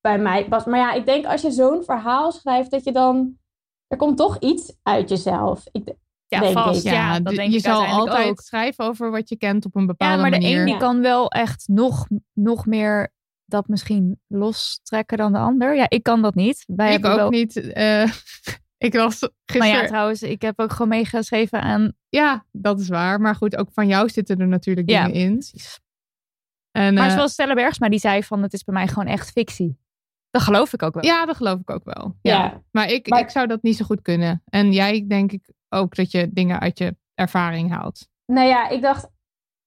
bij 0.00 0.18
mij 0.18 0.48
passen. 0.48 0.70
Maar 0.70 0.80
ja, 0.80 0.92
ik 0.92 1.06
denk 1.06 1.26
als 1.26 1.42
je 1.42 1.50
zo'n 1.50 1.82
verhaal 1.84 2.32
schrijft, 2.32 2.70
dat 2.70 2.84
je 2.84 2.92
dan... 2.92 3.38
Er 3.86 3.96
komt 3.96 4.16
toch 4.16 4.38
iets 4.38 4.76
uit 4.82 5.08
jezelf. 5.08 5.64
Ik, 5.72 5.94
Ja, 6.26 6.40
denk 6.40 6.52
vast. 6.58 6.84
ik. 6.84 6.92
Ja, 6.92 7.18
d- 7.20 7.24
dat 7.24 7.34
denk 7.34 7.50
je 7.50 7.56
ik 7.56 7.62
zal 7.64 7.84
altijd 7.84 8.28
ook. 8.28 8.40
schrijven 8.40 8.84
over 8.84 9.10
wat 9.10 9.28
je 9.28 9.36
kent 9.36 9.64
op 9.64 9.74
een 9.76 9.86
bepaalde 9.86 10.14
Ja, 10.14 10.20
maar 10.20 10.30
de 10.30 10.38
manier. 10.40 10.58
een 10.58 10.64
die 10.64 10.74
Ja. 10.74 10.80
kan 10.80 11.00
wel 11.00 11.30
echt 11.30 11.68
nog, 11.68 12.06
nog 12.32 12.66
meer 12.66 13.12
dat 13.44 13.68
misschien 13.68 14.20
lostrekken 14.26 15.18
dan 15.18 15.32
de 15.32 15.38
ander. 15.38 15.74
Ja, 15.76 15.86
ik 15.88 16.02
kan 16.02 16.22
dat 16.22 16.34
niet. 16.34 16.64
Wij 16.66 16.94
ik 16.94 17.04
ook 17.06 17.16
wel... 17.16 17.30
niet. 17.30 17.56
eh, 17.72 18.10
ik 18.84 18.92
was 18.94 19.20
Maar 19.20 19.30
gisteren... 19.46 19.76
ja, 19.76 19.82
ja, 19.82 19.86
trouwens, 19.88 20.22
ik 20.22 20.42
heb 20.42 20.60
ook 20.60 20.72
gewoon 20.72 20.88
meegeschreven 20.88 21.60
aan... 21.60 21.92
dat 22.52 22.80
is 22.80 22.88
waar. 22.88 23.20
Maar 23.20 23.34
goed, 23.34 23.56
ook 23.56 23.68
van 23.72 23.86
jou 23.86 24.08
zitten 24.08 24.38
er 24.38 24.48
natuurlijk 24.48 24.90
Ja, 24.90 25.06
dingen 25.06 25.20
in. 25.20 25.32
precies. 25.38 25.80
En, 26.70 26.94
Maar 26.94 27.08
eh, 27.08 27.14
zoals 27.14 27.32
Stella 27.32 27.54
Bergsma, 27.54 27.88
die 27.88 27.98
zei 27.98 28.22
van 28.22 28.42
het 28.42 28.52
is 28.52 28.64
bij 28.64 28.74
mij 28.74 28.88
gewoon 28.88 29.06
echt 29.06 29.30
fictie. 29.30 29.78
Dat 30.30 30.42
geloof 30.42 30.72
ik 30.72 30.82
ook 30.82 30.94
wel. 30.94 31.04
ja, 31.04 31.26
dat 31.26 31.36
geloof 31.36 31.60
ik 31.60 31.70
ook 31.70 31.84
wel. 31.84 32.16
Ja. 32.22 32.32
ja. 32.44 32.62
Maar, 32.70 32.88
ik, 32.90 33.08
Maar- 33.08 33.20
ik 33.20 33.30
zou 33.30 33.46
dat 33.46 33.62
niet 33.62 33.76
zo 33.76 33.84
goed 33.84 34.02
kunnen. 34.02 34.42
En 34.44 34.72
jij 34.72 35.04
denk 35.08 35.32
ik 35.32 35.52
ook 35.68 35.94
dat 35.94 36.10
je 36.10 36.32
dingen 36.32 36.60
uit 36.60 36.78
je 36.78 36.96
ervaring 37.14 37.70
haalt. 37.70 38.08
Nou 38.26 38.48
ja, 38.48 38.68
ik 38.68 38.82
dacht, 38.82 39.08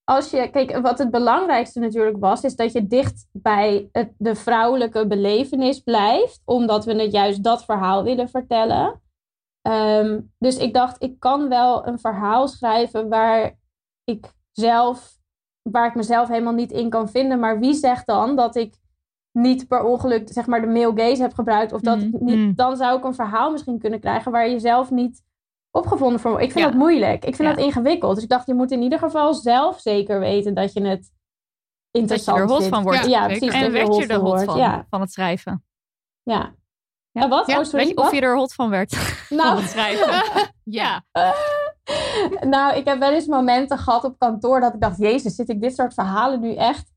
als 0.04 0.30
je, 0.30 0.50
kijk, 0.50 0.78
wat 0.78 0.98
het 0.98 1.12
belangrijkste 1.12 1.80
natuurlijk 1.80 2.18
was, 2.20 2.42
is 2.42 2.56
dat 2.56 2.72
je 2.74 2.88
dicht 2.88 3.28
bij 3.32 3.89
het, 3.92 4.13
de 4.18 4.36
vrouwelijke 4.36 5.08
belevenis 5.08 5.80
blijft, 5.80 6.42
omdat 6.46 6.86
we 6.86 7.02
het 7.02 7.12
juist 7.12 7.44
dat 7.44 7.65
verhaal 7.65 8.04
willen 8.04 8.30
vertellen. 8.30 9.02
Ehm, 9.68 10.20
dus 10.38 10.58
ik 10.58 10.74
dacht, 10.74 11.04
ik 11.04 11.20
kan 11.20 11.50
wel 11.50 11.88
een 11.88 12.00
verhaal 12.00 12.48
schrijven 12.48 13.10
waar 13.10 13.58
ik 14.04 14.32
zelf, 14.52 15.18
waar 15.62 15.88
ik 15.88 15.96
mezelf 15.96 16.28
helemaal 16.28 16.54
niet 16.54 16.72
in 16.72 16.90
kan 16.90 17.10
vinden, 17.10 17.40
maar 17.40 17.60
wie 17.60 17.74
zegt 17.74 18.06
dan 18.06 18.36
dat 18.36 18.56
ik 18.56 18.76
niet 19.32 19.68
per 19.68 19.84
ongeluk, 19.84 20.30
zeg 20.32 20.46
maar, 20.48 20.62
de 20.62 20.68
male 20.68 20.92
gaze 20.96 21.22
heb 21.22 21.34
gebruikt, 21.34 21.74
of 21.74 21.82
dat 21.82 21.98
Mhm. 21.98 22.24
niet, 22.26 22.36
Mm. 22.38 22.56
dan 22.56 22.76
zou 22.78 22.98
ik 22.98 23.04
een 23.04 23.14
verhaal 23.16 23.52
misschien 23.52 23.80
kunnen 23.80 24.00
krijgen 24.00 24.32
waar 24.32 24.50
je 24.50 24.60
zelf 24.60 24.92
niet 24.92 25.24
opgevonden 25.72 26.20
voor. 26.20 26.42
Ik 26.42 26.52
vind 26.52 26.64
Ja. 26.66 26.70
dat 26.72 26.80
moeilijk. 26.80 27.26
Ik 27.26 27.36
vind 27.36 27.50
Ja. 27.50 27.56
dat 27.56 27.64
ingewikkeld. 27.66 28.14
Dus 28.16 28.24
ik 28.24 28.30
dacht, 28.30 28.48
je 28.48 28.54
moet 28.54 28.72
in 28.72 28.82
ieder 28.82 29.00
geval 29.00 29.34
zelf 29.34 29.80
zeker 29.80 30.20
weten 30.20 30.54
dat 30.54 30.74
je 30.74 30.82
het 30.82 31.00
Dat 31.02 31.12
je 31.92 32.00
interessant 32.00 32.38
er 32.40 32.48
hot 32.48 32.58
vindt. 32.58 32.74
van 32.76 32.84
wordt. 32.84 33.06
Ja, 33.06 33.26
precies. 33.26 33.54
En 33.54 33.62
dat 33.62 33.72
werd 33.72 33.96
je 33.96 34.02
er 34.08 34.16
van 34.20 34.26
hot 34.26 34.44
van, 34.44 34.58
Ja, 34.58 34.86
van 34.90 35.02
het 35.02 35.12
schrijven? 35.12 35.64
ja. 36.24 36.56
Ja. 37.20 37.28
Wat? 37.28 37.48
Ja, 37.48 37.58
oh, 37.58 37.64
sorry. 37.64 37.86
Weet 37.86 37.96
je 37.96 38.02
of 38.02 38.14
je 38.14 38.22
er 38.22 38.38
hot 38.38 38.54
van 38.54 38.70
werd 38.70 38.96
van 38.96 39.38
Nou, 39.38 39.60
het 39.60 39.70
schrijven? 39.70 40.24
ja. 40.82 41.04
nou, 42.54 42.76
ik 42.76 42.86
heb 42.86 43.00
wel 43.00 43.12
eens 43.12 43.28
momenten 43.28 43.78
gehad 43.78 44.04
op 44.04 44.20
kantoor 44.20 44.60
dat 44.60 44.74
ik 44.74 44.82
dacht, 44.82 44.98
jezus, 44.98 45.36
zit 45.36 45.50
ik 45.50 45.62
dit 45.62 45.76
soort 45.76 45.94
verhalen 45.94 46.40
nu 46.40 46.56
echt 46.56 46.92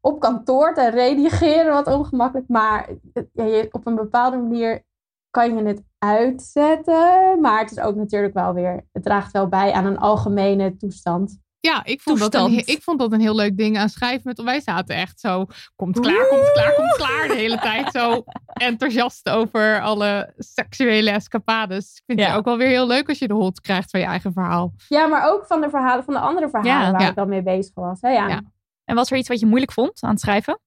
op 0.00 0.20
kantoor 0.20 0.74
te 0.74 0.90
redigeren? 0.90 1.72
Wat 1.72 1.86
ongemakkelijk. 1.86 2.48
Maar 2.48 2.88
ja, 3.32 3.44
je, 3.44 3.68
op 3.70 3.86
een 3.86 3.94
bepaalde 3.94 4.36
manier 4.36 4.84
kan 5.30 5.56
je 5.56 5.64
het 5.64 5.82
uitzetten. 5.98 7.40
Maar 7.40 7.58
het 7.58 7.70
is 7.70 7.80
ook 7.80 7.94
natuurlijk 7.94 8.34
wel 8.34 8.54
weer, 8.54 8.86
het 8.92 9.02
draagt 9.02 9.32
wel 9.32 9.48
bij 9.48 9.72
aan 9.72 9.86
een 9.86 9.98
algemene 9.98 10.76
toestand. 10.76 11.38
Ja, 11.66 11.84
ik 11.84 12.00
vond, 12.00 12.18
dat 12.18 12.34
een, 12.34 12.66
ik 12.66 12.82
vond 12.82 12.98
dat 12.98 13.12
een 13.12 13.20
heel 13.20 13.34
leuk 13.34 13.56
ding 13.56 13.78
aan 13.78 13.88
schrijven. 13.88 14.20
Met, 14.24 14.42
wij 14.42 14.60
zaten 14.60 14.96
echt 14.96 15.20
zo, 15.20 15.46
komt 15.76 16.00
klaar, 16.00 16.26
komt 16.28 16.52
klaar, 16.52 16.74
komt 16.74 16.96
klaar. 16.96 17.28
De 17.28 17.34
hele 17.34 17.58
tijd 17.58 17.90
zo 17.92 18.24
enthousiast 18.70 19.28
over 19.28 19.80
alle 19.80 20.32
seksuele 20.36 21.10
escapades. 21.10 21.94
Ik 21.96 22.02
vind 22.06 22.18
Ja. 22.20 22.26
het 22.28 22.36
ook 22.36 22.44
wel 22.44 22.56
weer 22.56 22.68
heel 22.68 22.86
leuk 22.86 23.08
als 23.08 23.18
je 23.18 23.28
de 23.28 23.34
hot 23.34 23.60
krijgt 23.60 23.90
van 23.90 24.00
je 24.00 24.06
eigen 24.06 24.32
verhaal. 24.32 24.72
Ja, 24.88 25.06
maar 25.06 25.28
ook 25.32 25.46
van 25.46 25.60
de 25.60 25.70
verhalen, 25.70 26.04
van 26.04 26.14
de 26.14 26.20
andere 26.20 26.48
verhalen 26.50 26.86
Ja, 26.86 26.90
waar 26.90 27.00
ja. 27.00 27.08
ik 27.08 27.14
dan 27.14 27.28
mee 27.28 27.42
bezig 27.42 27.74
was. 27.74 28.00
Hè? 28.00 28.10
Ja. 28.10 28.28
Ja. 28.28 28.42
En 28.84 28.94
was 28.94 29.10
er 29.10 29.16
iets 29.18 29.28
wat 29.28 29.40
je 29.40 29.46
moeilijk 29.46 29.72
vond 29.72 30.02
aan 30.02 30.10
het 30.10 30.20
schrijven? 30.20 30.60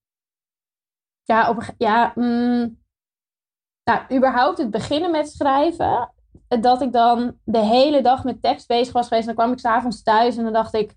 Ja, 1.23 1.49
op, 1.49 1.63
ja 1.77 2.11
mm, 2.15 2.77
nou, 3.83 3.99
überhaupt 4.15 4.57
het 4.57 4.71
beginnen 4.71 5.11
met 5.11 5.29
schrijven. 5.29 6.13
Dat 6.61 6.81
ik 6.81 6.91
dan 6.91 7.37
de 7.43 7.59
hele 7.65 8.01
dag 8.01 8.23
met 8.23 8.41
tekst 8.41 8.67
bezig 8.67 8.93
was 8.93 9.07
geweest. 9.07 9.27
En 9.27 9.35
dan 9.35 9.43
kwam 9.43 9.53
ik 9.55 9.59
s'avonds 9.59 10.03
thuis 10.03 10.37
en 10.37 10.43
dan 10.43 10.53
dacht 10.53 10.73
ik... 10.73 10.95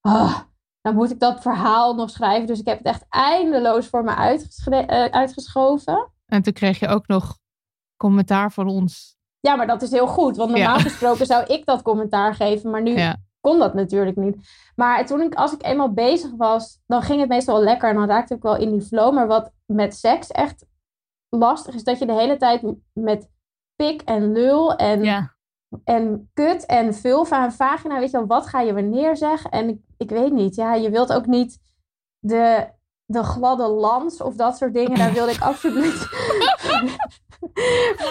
ah, 0.00 0.38
dan 0.80 0.94
moet 0.94 1.10
ik 1.10 1.20
dat 1.20 1.42
verhaal 1.42 1.94
nog 1.94 2.10
schrijven. 2.10 2.46
Dus 2.46 2.60
ik 2.60 2.66
heb 2.66 2.78
het 2.78 2.86
echt 2.86 3.06
eindeloos 3.08 3.86
voor 3.86 4.04
me 4.04 4.10
eh, 4.14 5.04
uitgeschoven. 5.04 6.10
En 6.26 6.42
toen 6.42 6.52
kreeg 6.52 6.78
je 6.78 6.88
ook 6.88 7.06
nog 7.06 7.38
commentaar 7.96 8.52
van 8.52 8.68
ons. 8.68 9.16
Ja, 9.40 9.54
maar 9.56 9.66
dat 9.66 9.82
is 9.82 9.90
heel 9.90 10.06
goed. 10.06 10.36
Want 10.36 10.50
normaal 10.50 10.76
Ja. 10.76 10.82
gesproken 10.82 11.26
zou 11.26 11.44
ik 11.46 11.66
dat 11.66 11.82
commentaar 11.82 12.34
geven. 12.34 12.70
Maar 12.70 12.82
nu 12.82 12.96
Ja. 12.96 13.16
kon 13.40 13.58
dat 13.58 13.74
natuurlijk 13.74 14.16
niet. 14.16 14.36
Maar 14.76 15.06
toen 15.06 15.20
ik, 15.20 15.34
als 15.34 15.52
ik 15.52 15.62
eenmaal 15.64 15.92
bezig 15.92 16.30
was, 16.36 16.80
dan 16.86 17.02
ging 17.02 17.20
het 17.20 17.28
meestal 17.28 17.54
wel 17.54 17.64
lekker. 17.64 17.88
En 17.88 17.94
dan 17.94 18.08
raakte 18.08 18.34
ik 18.34 18.42
wel 18.42 18.56
in 18.56 18.70
die 18.70 18.82
flow. 18.82 19.14
Maar 19.14 19.26
wat 19.26 19.52
met 19.66 19.96
seks 19.96 20.26
echt 20.30 20.66
lastig 21.28 21.74
is, 21.74 21.84
dat 21.84 21.98
je 21.98 22.06
de 22.06 22.12
hele 22.14 22.36
tijd 22.36 22.62
met 22.92 23.28
pik 23.76 24.02
en 24.02 24.32
lul 24.32 24.76
en, 24.76 25.04
Ja. 25.04 25.34
en 25.84 26.30
kut 26.34 26.66
en 26.66 26.94
vulva 26.94 27.44
en 27.44 27.52
vagina, 27.52 27.98
weet 27.98 28.10
je 28.10 28.16
wel, 28.16 28.26
wat 28.26 28.46
ga 28.46 28.60
je 28.60 28.74
wanneer 28.74 29.16
zeggen? 29.16 29.50
En 29.50 29.68
ik, 29.68 29.78
ik 29.96 30.10
weet 30.10 30.32
niet, 30.32 30.54
ja, 30.54 30.74
je 30.74 30.90
wilt 30.90 31.12
ook 31.12 31.26
niet 31.26 31.58
de, 32.18 32.68
de 33.04 33.22
gladde 33.22 33.66
lans 33.68 34.20
of 34.20 34.34
dat 34.34 34.56
soort 34.56 34.74
dingen. 34.74 34.98
Daar 34.98 35.12
wilde 35.12 35.32
ik 35.32 35.40
absoluut 35.50 35.94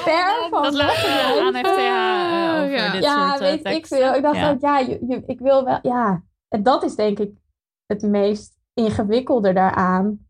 ver 0.06 0.48
van 0.50 0.64
Dat 0.64 0.80
aan 0.80 1.54
FTH 1.54 1.68
eh, 1.68 2.62
over 2.64 2.72
Ja. 2.72 2.92
dit 2.92 3.04
ja, 3.04 3.28
soort 3.30 3.42
eh, 3.42 3.48
weet 3.64 3.66
ik 3.66 3.88
veel. 3.88 4.14
Ik 4.14 4.22
dacht 4.22 4.36
Ja. 4.38 4.50
ook, 4.52 4.62
ja, 4.62 4.80
je, 4.80 5.06
je- 5.08 5.24
ik 5.26 5.40
wil 5.40 5.64
wel, 5.66 5.80
ja. 5.82 6.24
En 6.48 6.64
dat 6.64 6.84
is 6.84 6.96
denk 6.96 7.20
ik 7.20 7.38
het 7.86 8.02
meest 8.02 8.58
ingewikkelde 8.74 9.54
daaraan. 9.54 10.30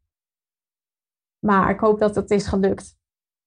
Maar 1.45 1.69
ik 1.69 1.79
hoop 1.79 1.99
dat 1.99 2.15
het 2.15 2.31
is 2.31 2.47
gelukt. 2.47 2.95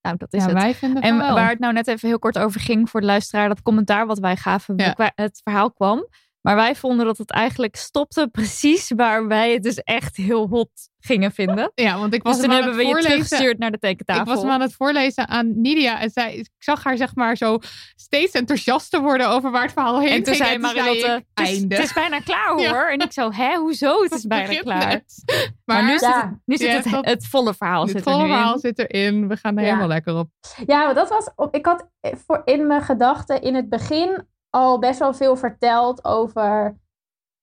Nou, 0.05 0.17
dat 0.17 0.33
is 0.33 0.41
Ja, 0.43 0.49
het. 0.49 0.57
wij 0.61 0.73
vinden 0.75 1.01
En 1.03 1.17
wel. 1.17 1.33
waar 1.33 1.49
het 1.49 1.59
nou 1.59 1.73
net 1.73 1.87
even 1.87 2.07
heel 2.07 2.19
kort 2.19 2.37
over 2.37 2.61
ging 2.61 2.89
voor 2.89 2.99
de 2.99 3.05
luisteraar, 3.05 3.47
dat 3.47 3.61
commentaar 3.61 4.05
wat 4.05 4.19
wij 4.19 4.35
gaven, 4.35 4.73
Ja. 4.77 5.11
het 5.15 5.41
verhaal 5.43 5.71
kwam. 5.71 6.07
Maar 6.41 6.55
wij 6.55 6.75
vonden 6.75 7.05
dat 7.05 7.17
het 7.17 7.31
eigenlijk 7.31 7.75
stopte 7.75 8.27
precies 8.31 8.91
waar 8.95 9.27
wij 9.27 9.53
het 9.53 9.63
dus 9.63 9.77
echt 9.77 10.15
heel 10.15 10.47
hot 10.47 10.69
gingen 11.05 11.31
vinden. 11.31 11.71
Ja, 11.75 11.97
want 11.99 12.13
ik 12.13 12.23
was 12.23 12.33
Dus 12.33 12.41
toen 12.41 12.51
hem 12.53 12.59
aan 12.59 12.65
hebben 12.67 12.85
we 12.85 12.87
het 12.87 12.97
je 12.97 13.01
voorlezen. 13.03 13.27
teruggestuurd 13.27 13.59
naar 13.59 13.71
de 13.71 13.79
tekentafel. 13.79 14.21
Ik 14.23 14.27
was 14.29 14.41
hem 14.41 14.51
aan 14.51 14.61
het 14.61 14.73
voorlezen 14.73 15.27
aan 15.27 15.61
Nidia. 15.61 15.99
En 15.99 16.09
zij, 16.09 16.35
ik 16.35 16.49
zag 16.57 16.83
haar 16.83 16.97
zeg 16.97 17.15
maar 17.15 17.35
zo 17.37 17.59
steeds 17.95 18.31
enthousiaster 18.31 19.01
worden 19.01 19.29
over 19.29 19.51
waar 19.51 19.61
het 19.63 19.71
verhaal 19.73 19.99
heen 19.99 20.09
en 20.09 20.23
toen 20.23 20.33
ging. 20.35 20.45
zei 20.47 20.57
Marilotte, 20.57 21.23
het 21.33 21.47
is, 21.49 21.61
het 21.61 21.79
is 21.79 21.93
bijna 21.93 22.19
klaar 22.19 22.47
hoor. 22.55 22.59
Ja. 22.61 22.89
En 22.89 22.99
ik 22.99 23.11
zo, 23.11 23.31
hè, 23.31 23.55
hoezo? 23.55 24.03
Het 24.03 24.11
is 24.19 24.25
bijna 24.27 24.61
klaar. 24.61 24.87
net. 24.87 25.23
Maar, 25.25 25.53
Maar, 25.83 25.83
nu 25.91 25.97
zit, 25.99 26.15
het, 26.15 26.29
nu 26.45 26.57
zit 26.57 26.67
Ja, 26.67 26.73
het, 26.75 26.89
dat- 26.91 27.05
het 27.05 27.27
volle 27.27 27.53
verhaal 27.53 27.81
het 27.81 27.89
zit 27.89 27.97
er 27.97 28.03
volle 28.03 28.17
nu 28.23 28.23
in. 28.29 28.35
verhaal 28.35 28.59
zit 28.59 28.79
erin. 28.79 29.27
We 29.27 29.37
gaan 29.37 29.55
er 29.55 29.61
Ja. 29.61 29.67
helemaal 29.67 29.87
lekker 29.87 30.15
op. 30.17 30.29
Ja, 30.65 30.85
maar 30.85 30.93
dat 30.95 31.09
was. 31.09 31.29
op- 31.35 31.55
Ik 31.55 31.65
had 31.65 31.87
voor 32.27 32.41
in 32.45 32.67
mijn 32.67 32.81
gedachten 32.81 33.41
in 33.41 33.55
het 33.55 33.69
begin 33.69 34.27
al 34.49 34.79
best 34.79 34.99
wel 34.99 35.13
veel 35.13 35.35
verteld 35.35 36.05
over 36.05 36.77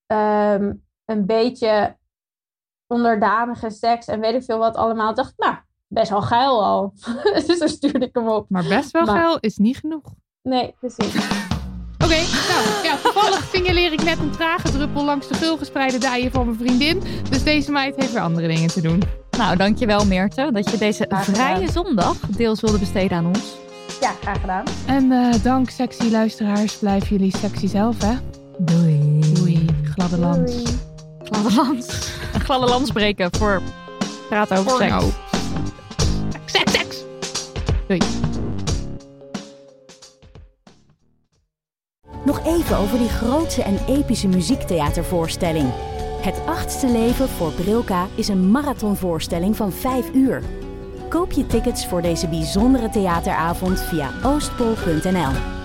ehm, 0.07 0.73
een 1.05 1.27
beetje 1.27 1.97
onderdanige 2.93 3.71
seks 3.71 4.07
en 4.07 4.21
weet 4.21 4.35
ik 4.35 4.43
veel 4.43 4.59
wat 4.59 4.77
allemaal. 4.77 5.11
Ik 5.11 5.17
dacht, 5.17 5.33
nou, 5.37 5.55
best 5.89 6.11
wel 6.11 6.23
geil 6.23 6.65
al. 6.65 6.93
dus 7.47 7.59
dan 7.59 7.69
stuurde 7.69 8.07
ik 8.07 8.15
hem 8.15 8.29
op. 8.29 8.47
Maar 8.49 8.65
best 8.69 8.91
wel 8.91 9.05
Maar- 9.05 9.17
geil 9.17 9.39
is 9.41 9.57
niet 9.57 9.77
genoeg. 9.77 10.05
Nee, 10.43 10.75
precies. 10.81 11.15
Oké, 12.05 12.15
nou 12.49 12.85
ja, 12.85 12.97
toevallig 13.03 13.49
signaleer 13.53 13.93
ik 13.93 14.03
net 14.03 14.19
een 14.19 14.31
trage 14.31 14.71
druppel 14.71 15.05
langs 15.05 15.29
de 15.29 15.35
veelgespreide 15.35 15.99
dijen 15.99 16.31
van 16.31 16.47
mijn 16.47 16.59
vriendin. 16.59 17.03
Dus 17.31 17.43
deze 17.45 17.71
meid 17.71 17.97
heeft 17.97 18.13
weer 18.13 18.23
andere 18.23 18.49
dingen 18.49 18.69
te 18.69 18.81
doen. 18.81 19.03
Nou, 19.39 19.57
dankjewel 19.57 20.07
Meerte 20.07 20.51
dat 20.53 20.71
je 20.71 20.79
deze 20.79 21.07
vrije 21.09 21.71
zondag 21.71 22.17
deels 22.19 22.61
wilde 22.61 22.79
besteden 22.79 23.17
aan 23.19 23.27
ons. 23.27 23.57
Ja, 24.01 24.11
graag 24.21 24.41
gedaan. 24.41 24.65
En 24.87 25.13
eh, 25.13 25.43
dank 25.43 25.71
sexy 25.71 26.11
luisteraars. 26.11 26.77
Blijven 26.77 27.09
jullie 27.09 27.37
sexy 27.37 27.67
zelf, 27.67 28.03
hè? 28.03 28.15
Doei. 28.59 29.21
Doei, 29.33 29.67
gladde 29.95 30.19
lans. 30.19 30.63
Gladde 31.23 31.55
lans. 31.55 32.11
Een 32.35 32.41
gladde 32.41 32.67
lans 32.67 32.91
breken 32.91 33.37
voor 33.37 33.63
praten 34.29 34.57
over 34.57 34.77
seks. 34.77 34.91
Porno. 34.91 35.11
Seks, 36.45 36.73
seks. 36.73 37.05
Doei. 37.87 38.01
Nog 42.25 42.47
even 42.47 42.77
over 42.77 42.99
die 42.99 43.09
grootse 43.09 43.63
en 43.63 43.79
epische 43.87 44.29
muziektheatervoorstelling. 44.29 45.71
Het 46.21 46.41
achtste 46.47 46.87
leven 46.87 47.29
voor 47.29 47.53
Brilka 47.53 48.07
is 48.15 48.29
een 48.29 48.51
marathonvoorstelling 48.51 49.57
van 49.57 49.73
5 49.73 50.11
uur. 50.15 50.43
Koop 51.09 51.33
je 51.33 51.47
tickets 51.47 51.87
voor 51.87 52.03
deze 52.03 52.29
bijzondere 52.29 52.89
theateravond 52.89 53.81
via 53.81 54.11
oostpol.nl. 54.25 55.62